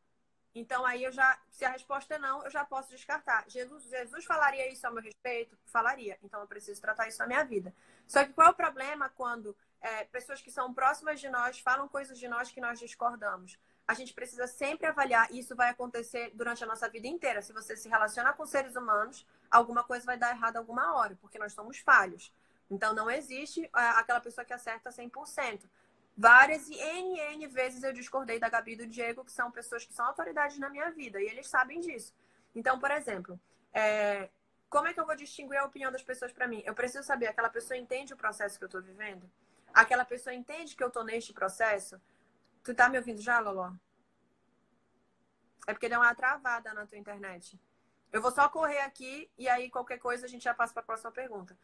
[0.55, 3.45] Então aí eu já, se a resposta é não, eu já posso descartar.
[3.49, 5.59] Jesus, Jesus falaria isso ao meu respeito?
[5.65, 6.19] Falaria.
[6.23, 7.75] Então eu preciso tratar isso na minha vida.
[8.07, 11.89] Só que qual é o problema quando é, pessoas que são próximas de nós falam
[11.89, 13.59] coisas de nós que nós discordamos?
[13.87, 17.43] a gente precisa sempre avaliar, e isso vai acontecer durante a nossa vida inteira.
[17.43, 21.39] Se você se relaciona com seres humanos, alguma coisa vai dar errado alguma hora, porque
[21.39, 22.33] nós somos falhos.
[22.73, 23.71] Então, não existe é,
[24.01, 25.69] aquela pessoa que acerta 100%.
[26.17, 29.85] Várias e N, N vezes eu discordei da Gabi e do Diego, que são pessoas
[29.85, 32.15] que são autoridades na minha vida, e eles sabem disso.
[32.55, 33.39] Então, por exemplo,
[33.75, 34.31] é...
[34.71, 36.63] como é que eu vou distinguir a opinião das pessoas para mim?
[36.65, 39.31] Eu preciso saber, aquela pessoa entende o processo que eu estou vivendo?
[39.75, 42.01] Aquela pessoa entende que eu estou neste processo?
[42.65, 43.73] Tu tá me ouvindo já, Loló?
[45.67, 47.61] É porque deu uma travada na tua internet.
[48.11, 50.87] Eu vou só correr aqui e aí qualquer coisa a gente já passa para a
[50.87, 51.57] próxima pergunta.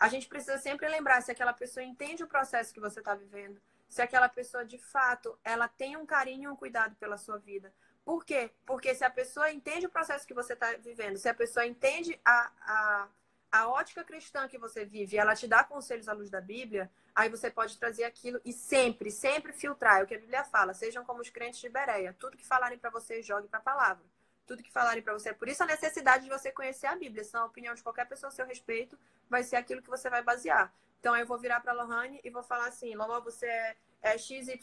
[0.00, 3.60] A gente precisa sempre lembrar se aquela pessoa entende o processo que você está vivendo,
[3.88, 7.72] se aquela pessoa de fato ela tem um carinho e um cuidado pela sua vida.
[8.02, 8.50] Por quê?
[8.64, 12.18] Porque se a pessoa entende o processo que você está vivendo, se a pessoa entende
[12.24, 13.08] a, a,
[13.52, 17.28] a ótica cristã que você vive, ela te dá conselhos à luz da Bíblia, Aí
[17.28, 20.00] você pode trazer aquilo e sempre, sempre filtrar.
[20.00, 20.72] É o que a Bíblia fala.
[20.72, 22.16] Sejam como os crentes de Bereia.
[22.18, 24.04] Tudo que falarem para você, jogue para a palavra.
[24.46, 25.32] Tudo que falarem para você.
[25.32, 27.24] Por isso a necessidade de você conhecer a Bíblia.
[27.24, 30.22] Senão a opinião de qualquer pessoa a seu respeito vai ser aquilo que você vai
[30.22, 30.72] basear.
[30.98, 34.60] Então eu vou virar para Lohane e vou falar assim: Lolo, você é, é XYZ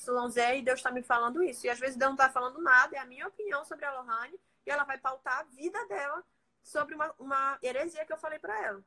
[0.55, 1.65] e Deus está me falando isso.
[1.65, 4.39] E às vezes Deus não está falando nada, é a minha opinião sobre a Lohane
[4.65, 6.23] e ela vai pautar a vida dela
[6.61, 8.84] sobre uma, uma heresia que eu falei para ela.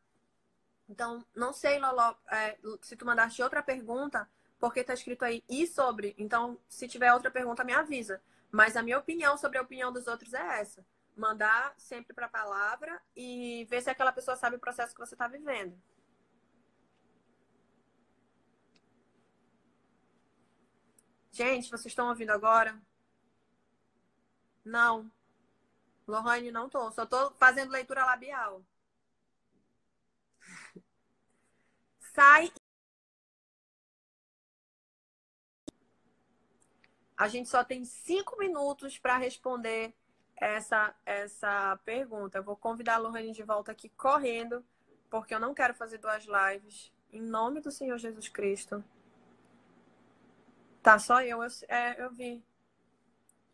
[0.89, 4.29] Então, não sei, Lolo, é, se tu mandaste outra pergunta,
[4.59, 6.15] porque tá escrito aí e sobre.
[6.19, 8.21] Então, se tiver outra pergunta, me avisa.
[8.51, 10.85] Mas a minha opinião sobre a opinião dos outros é essa.
[11.17, 15.15] Mandar sempre para a palavra e ver se aquela pessoa sabe o processo que você
[15.15, 15.81] está vivendo.
[21.33, 22.81] Gente, vocês estão ouvindo agora?
[24.65, 25.11] Não.
[26.07, 26.91] Lohane, não tô.
[26.93, 28.63] Só tô fazendo leitura labial.
[32.15, 32.51] sai.
[37.21, 39.93] A gente só tem cinco minutos para responder
[40.35, 42.39] essa, essa pergunta.
[42.39, 44.65] Eu vou convidar a Lorraine de volta aqui correndo,
[45.11, 46.91] porque eu não quero fazer duas lives.
[47.13, 48.83] Em nome do Senhor Jesus Cristo.
[50.83, 51.43] Tá, só eu.
[51.43, 52.43] Eu, é, eu vi.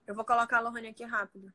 [0.07, 1.53] Eu vou colocar a Lorraine aqui rápido.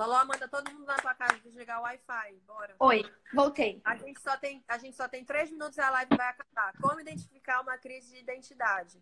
[0.00, 2.40] Loló, manda todo mundo na tua casa desligar o Wi-Fi.
[2.46, 2.74] Bora.
[2.78, 3.82] Oi, voltei.
[3.84, 6.72] A gente, só tem, a gente só tem três minutos e a live vai acabar.
[6.80, 8.98] Como identificar uma crise de identidade?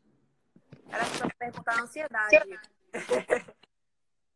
[0.88, 2.60] Era só perguntar a ansiedade.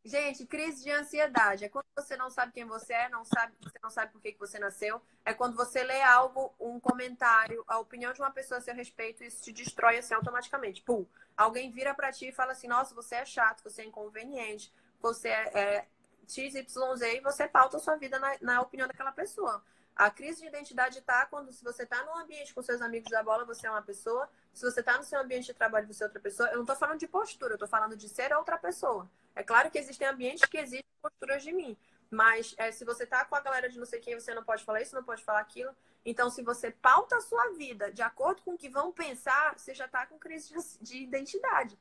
[0.04, 3.78] gente, crise de ansiedade é quando você não sabe quem você é, não sabe, você
[3.82, 5.02] não sabe por que, que você nasceu.
[5.24, 9.24] É quando você lê algo, um comentário, a opinião de uma pessoa a seu respeito,
[9.24, 10.80] isso te destrói assim automaticamente.
[10.82, 11.04] Pum.
[11.36, 15.28] Alguém vira para ti e fala assim: Nossa, você é chato, você é inconveniente, você
[15.28, 15.86] é, é
[16.29, 19.62] XYZ e você pauta a sua vida na, na opinião daquela pessoa.
[19.95, 23.23] A crise de identidade está quando se você está num ambiente com seus amigos da
[23.23, 24.29] bola, você é uma pessoa.
[24.53, 26.49] Se você está no seu ambiente de trabalho, você é outra pessoa.
[26.49, 29.09] Eu não estou falando de postura, eu estou falando de ser outra pessoa.
[29.35, 31.77] É claro que existem ambientes que existem posturas de mim.
[32.11, 34.64] Mas é, se você tá com a galera de não sei quem, você não pode
[34.64, 35.75] falar isso, não pode falar aquilo.
[36.05, 39.75] Então, se você pauta a sua vida de acordo com o que vão pensar, você
[39.75, 41.79] já tá com crise de, de identidade.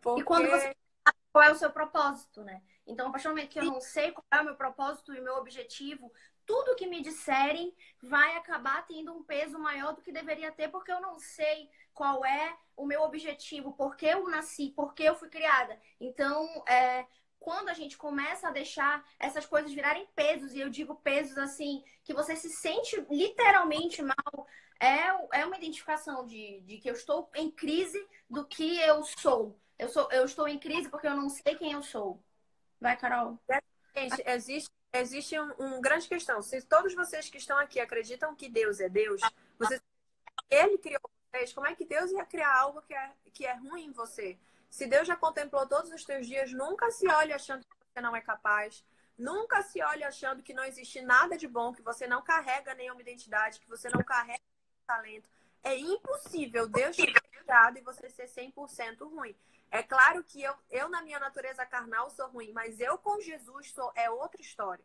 [0.00, 0.20] Porque...
[0.20, 0.76] E quando você
[1.32, 2.62] qual é o seu propósito, né?
[2.88, 5.20] Então, a partir do momento que eu não sei qual é o meu propósito e
[5.20, 6.10] o meu objetivo,
[6.46, 10.90] tudo que me disserem vai acabar tendo um peso maior do que deveria ter, porque
[10.90, 15.14] eu não sei qual é o meu objetivo, por que eu nasci, por que eu
[15.14, 15.78] fui criada.
[16.00, 17.06] Então, é,
[17.38, 21.84] quando a gente começa a deixar essas coisas virarem pesos, e eu digo pesos assim,
[22.02, 24.46] que você se sente literalmente mal,
[24.80, 29.60] é, é uma identificação de, de que eu estou em crise do que eu sou.
[29.78, 30.08] Eu, sou.
[30.10, 32.22] eu estou em crise porque eu não sei quem eu sou.
[32.80, 33.38] Vai, Carol.
[33.96, 36.40] Gente, existe, existe um, um grande questão.
[36.40, 39.20] Se todos vocês que estão aqui acreditam que Deus é Deus,
[39.58, 39.80] vocês,
[40.50, 41.00] ele criou
[41.30, 44.38] vocês, como é que Deus ia criar algo que é, que é ruim em você?
[44.70, 48.14] Se Deus já contemplou todos os teus dias, nunca se olhe achando que você não
[48.14, 48.84] é capaz.
[49.16, 53.00] Nunca se olhe achando que não existe nada de bom, que você não carrega nenhuma
[53.00, 54.40] identidade, que você não carrega
[54.86, 55.28] talento.
[55.62, 59.34] É impossível Deus te criado e você ser 100% ruim.
[59.70, 63.70] É claro que eu, eu, na minha natureza carnal, sou ruim, mas eu com Jesus
[63.70, 64.84] sou, é outra história.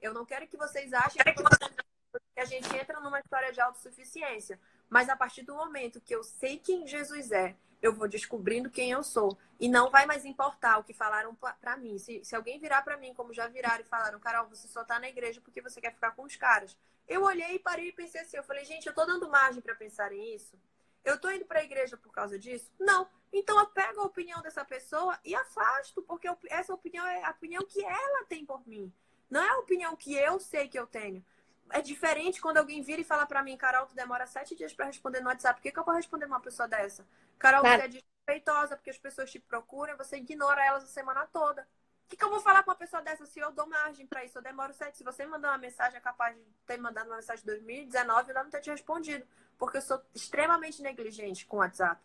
[0.00, 4.58] Eu não quero que vocês achem que a gente entra numa história de autossuficiência.
[4.88, 8.90] Mas a partir do momento que eu sei quem Jesus é, eu vou descobrindo quem
[8.90, 9.36] eu sou.
[9.60, 11.98] E não vai mais importar o que falaram para mim.
[11.98, 14.98] Se, se alguém virar para mim, como já viraram e falaram, Carol, você só tá
[14.98, 16.76] na igreja porque você quer ficar com os caras.
[17.08, 19.74] Eu olhei e parei e pensei assim, eu falei, gente, eu tô dando margem para
[19.74, 20.56] pensar em isso?
[21.04, 22.70] Eu tô indo para a igreja por causa disso?
[22.78, 23.08] Não.
[23.32, 27.64] Então eu pego a opinião dessa pessoa e afasto, porque essa opinião é a opinião
[27.66, 28.92] que ela tem por mim.
[29.30, 31.24] Não é a opinião que eu sei que eu tenho
[31.72, 34.86] é diferente quando alguém vira e fala para mim, Carol, tu demora sete dias para
[34.86, 35.58] responder no WhatsApp.
[35.58, 37.04] Por que, que eu vou responder uma pessoa dessa?
[37.38, 37.78] Carol, claro.
[37.78, 41.62] você é desrespeitosa porque as pessoas te procuram, você ignora elas a semana toda.
[42.04, 44.22] O que, que eu vou falar pra uma pessoa dessa se eu dou margem para
[44.22, 44.36] isso?
[44.36, 44.98] Eu demoro sete.
[44.98, 48.28] Se você me mandar uma mensagem, é capaz de ter mandado uma mensagem de 2019
[48.28, 49.26] e ela não ter te respondido.
[49.58, 51.98] Porque eu sou extremamente negligente com o WhatsApp.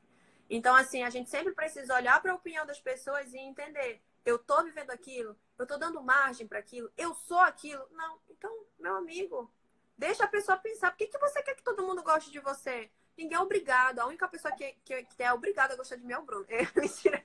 [0.50, 4.02] Então, assim, a gente sempre precisa olhar para a opinião das pessoas e entender.
[4.26, 7.86] Eu tô vivendo aquilo, eu tô dando margem para aquilo, eu sou aquilo.
[7.92, 9.50] Não, então, meu amigo,
[9.98, 10.92] Deixa a pessoa pensar.
[10.92, 12.90] Por que, que você quer que todo mundo goste de você?
[13.18, 13.98] Ninguém é obrigado.
[13.98, 16.46] A única pessoa que, que, que é obrigada a gostar de mim é o Bruno.
[16.50, 17.24] É, mentira.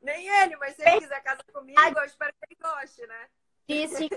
[0.00, 3.28] Nem ele, mas se ele quiser casar comigo, eu espero que ele goste, né?
[3.68, 4.08] Isso.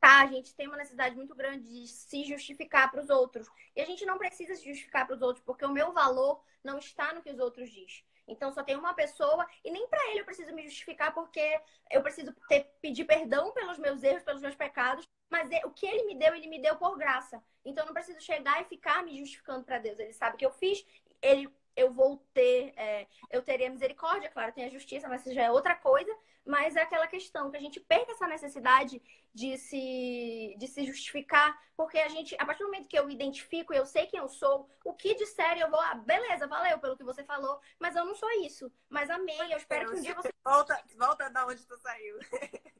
[0.00, 3.46] Tá, a gente tem uma necessidade muito grande de se justificar para os outros.
[3.76, 6.78] E a gente não precisa se justificar para os outros, porque o meu valor não
[6.78, 8.02] está no que os outros dizem.
[8.26, 12.00] Então só tem uma pessoa e nem para ele eu preciso me justificar porque eu
[12.02, 16.04] preciso ter, pedir perdão pelos meus erros, pelos meus pecados, mas é, o que ele
[16.04, 17.42] me deu, ele me deu por graça.
[17.64, 19.98] Então eu não preciso chegar e ficar me justificando para Deus.
[19.98, 20.86] Ele sabe que eu fiz,
[21.20, 25.44] ele eu vou ter, é, eu teria misericórdia, claro, tem a justiça, mas isso já
[25.44, 26.14] é outra coisa.
[26.44, 29.00] Mas é aquela questão que a gente perca essa necessidade
[29.32, 33.72] de se, de se justificar, porque a gente, a partir do momento que eu identifico,
[33.72, 37.04] eu sei quem eu sou, o que disserem, eu vou, ah, beleza, valeu pelo que
[37.04, 38.72] você falou, mas eu não sou isso.
[38.88, 40.32] Mas amei, eu espero que um dia você.
[40.44, 42.18] Volta, volta da onde tu saiu.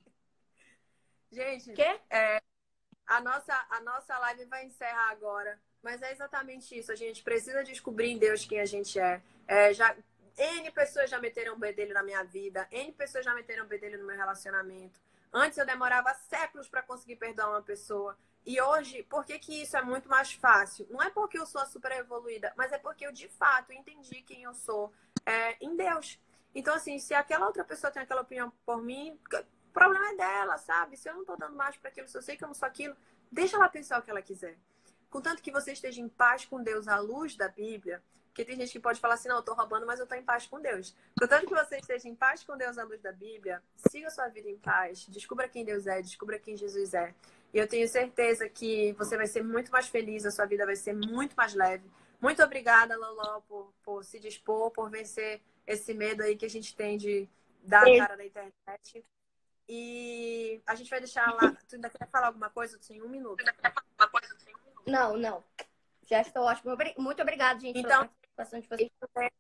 [1.31, 2.01] gente, Quê?
[2.11, 2.43] É,
[3.07, 5.61] a, nossa, a nossa live vai encerrar agora.
[5.83, 6.93] Mas é exatamente isso.
[6.93, 9.23] A gente precisa descobrir em Deus quem a gente é.
[9.47, 9.97] é já,
[10.41, 12.67] N pessoas já meteram um bedelho na minha vida.
[12.71, 14.99] N pessoas já meteram um bedelho no meu relacionamento.
[15.31, 18.17] Antes eu demorava séculos para conseguir perdoar uma pessoa.
[18.47, 20.87] E hoje, por que, que isso é muito mais fácil?
[20.89, 24.45] Não é porque eu sou super evoluída, mas é porque eu de fato entendi quem
[24.45, 24.91] eu sou
[25.27, 26.19] é, em Deus.
[26.55, 30.57] Então, assim, se aquela outra pessoa tem aquela opinião por mim, o problema é dela,
[30.57, 30.97] sabe?
[30.97, 32.67] Se eu não tô dando mais para aquilo, se eu sei que eu não sou
[32.67, 32.97] aquilo,
[33.31, 34.57] deixa ela pensar o que ela quiser.
[35.11, 38.73] Contanto que você esteja em paz com Deus à luz da Bíblia, porque tem gente
[38.73, 40.95] que pode falar assim, não, eu tô roubando, mas eu tô em paz com Deus.
[41.19, 44.49] Contanto que você esteja em paz com Deus à luz da Bíblia, siga sua vida
[44.49, 47.13] em paz, descubra quem Deus é, descubra quem Jesus é.
[47.53, 50.77] E eu tenho certeza que você vai ser muito mais feliz, a sua vida vai
[50.77, 51.91] ser muito mais leve.
[52.21, 56.77] Muito obrigada, Loló, por, por se dispor, por vencer esse medo aí que a gente
[56.77, 57.29] tem de
[57.63, 59.05] dar a cara na internet.
[59.69, 61.57] E a gente vai deixar lá.
[61.69, 62.79] Tu ainda quer falar alguma coisa?
[62.79, 63.37] Tu tem um minuto.
[63.37, 64.35] Tu ainda quer falar alguma coisa?
[64.37, 64.83] Tu tem um minuto.
[64.87, 65.45] Não, não.
[66.09, 66.77] Já estou ótimo.
[66.99, 67.79] Muito obrigada, gente.
[67.79, 69.31] Então, participação de vocês.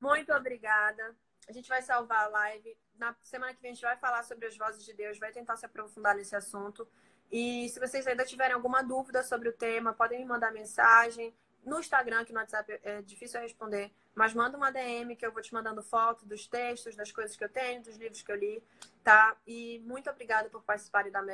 [0.00, 1.14] Muito obrigada.
[1.48, 2.76] A gente vai salvar a live.
[2.96, 5.56] Na semana que vem a gente vai falar sobre as vozes de Deus, vai tentar
[5.56, 6.86] se aprofundar nesse assunto.
[7.30, 11.34] E se vocês ainda tiverem alguma dúvida sobre o tema, podem me mandar mensagem
[11.64, 15.42] no Instagram, que no WhatsApp é difícil responder, mas manda uma DM que eu vou
[15.42, 18.62] te mandando foto dos textos, das coisas que eu tenho, dos livros que eu li,
[19.04, 19.36] tá?
[19.46, 21.20] E muito obrigada por participarem da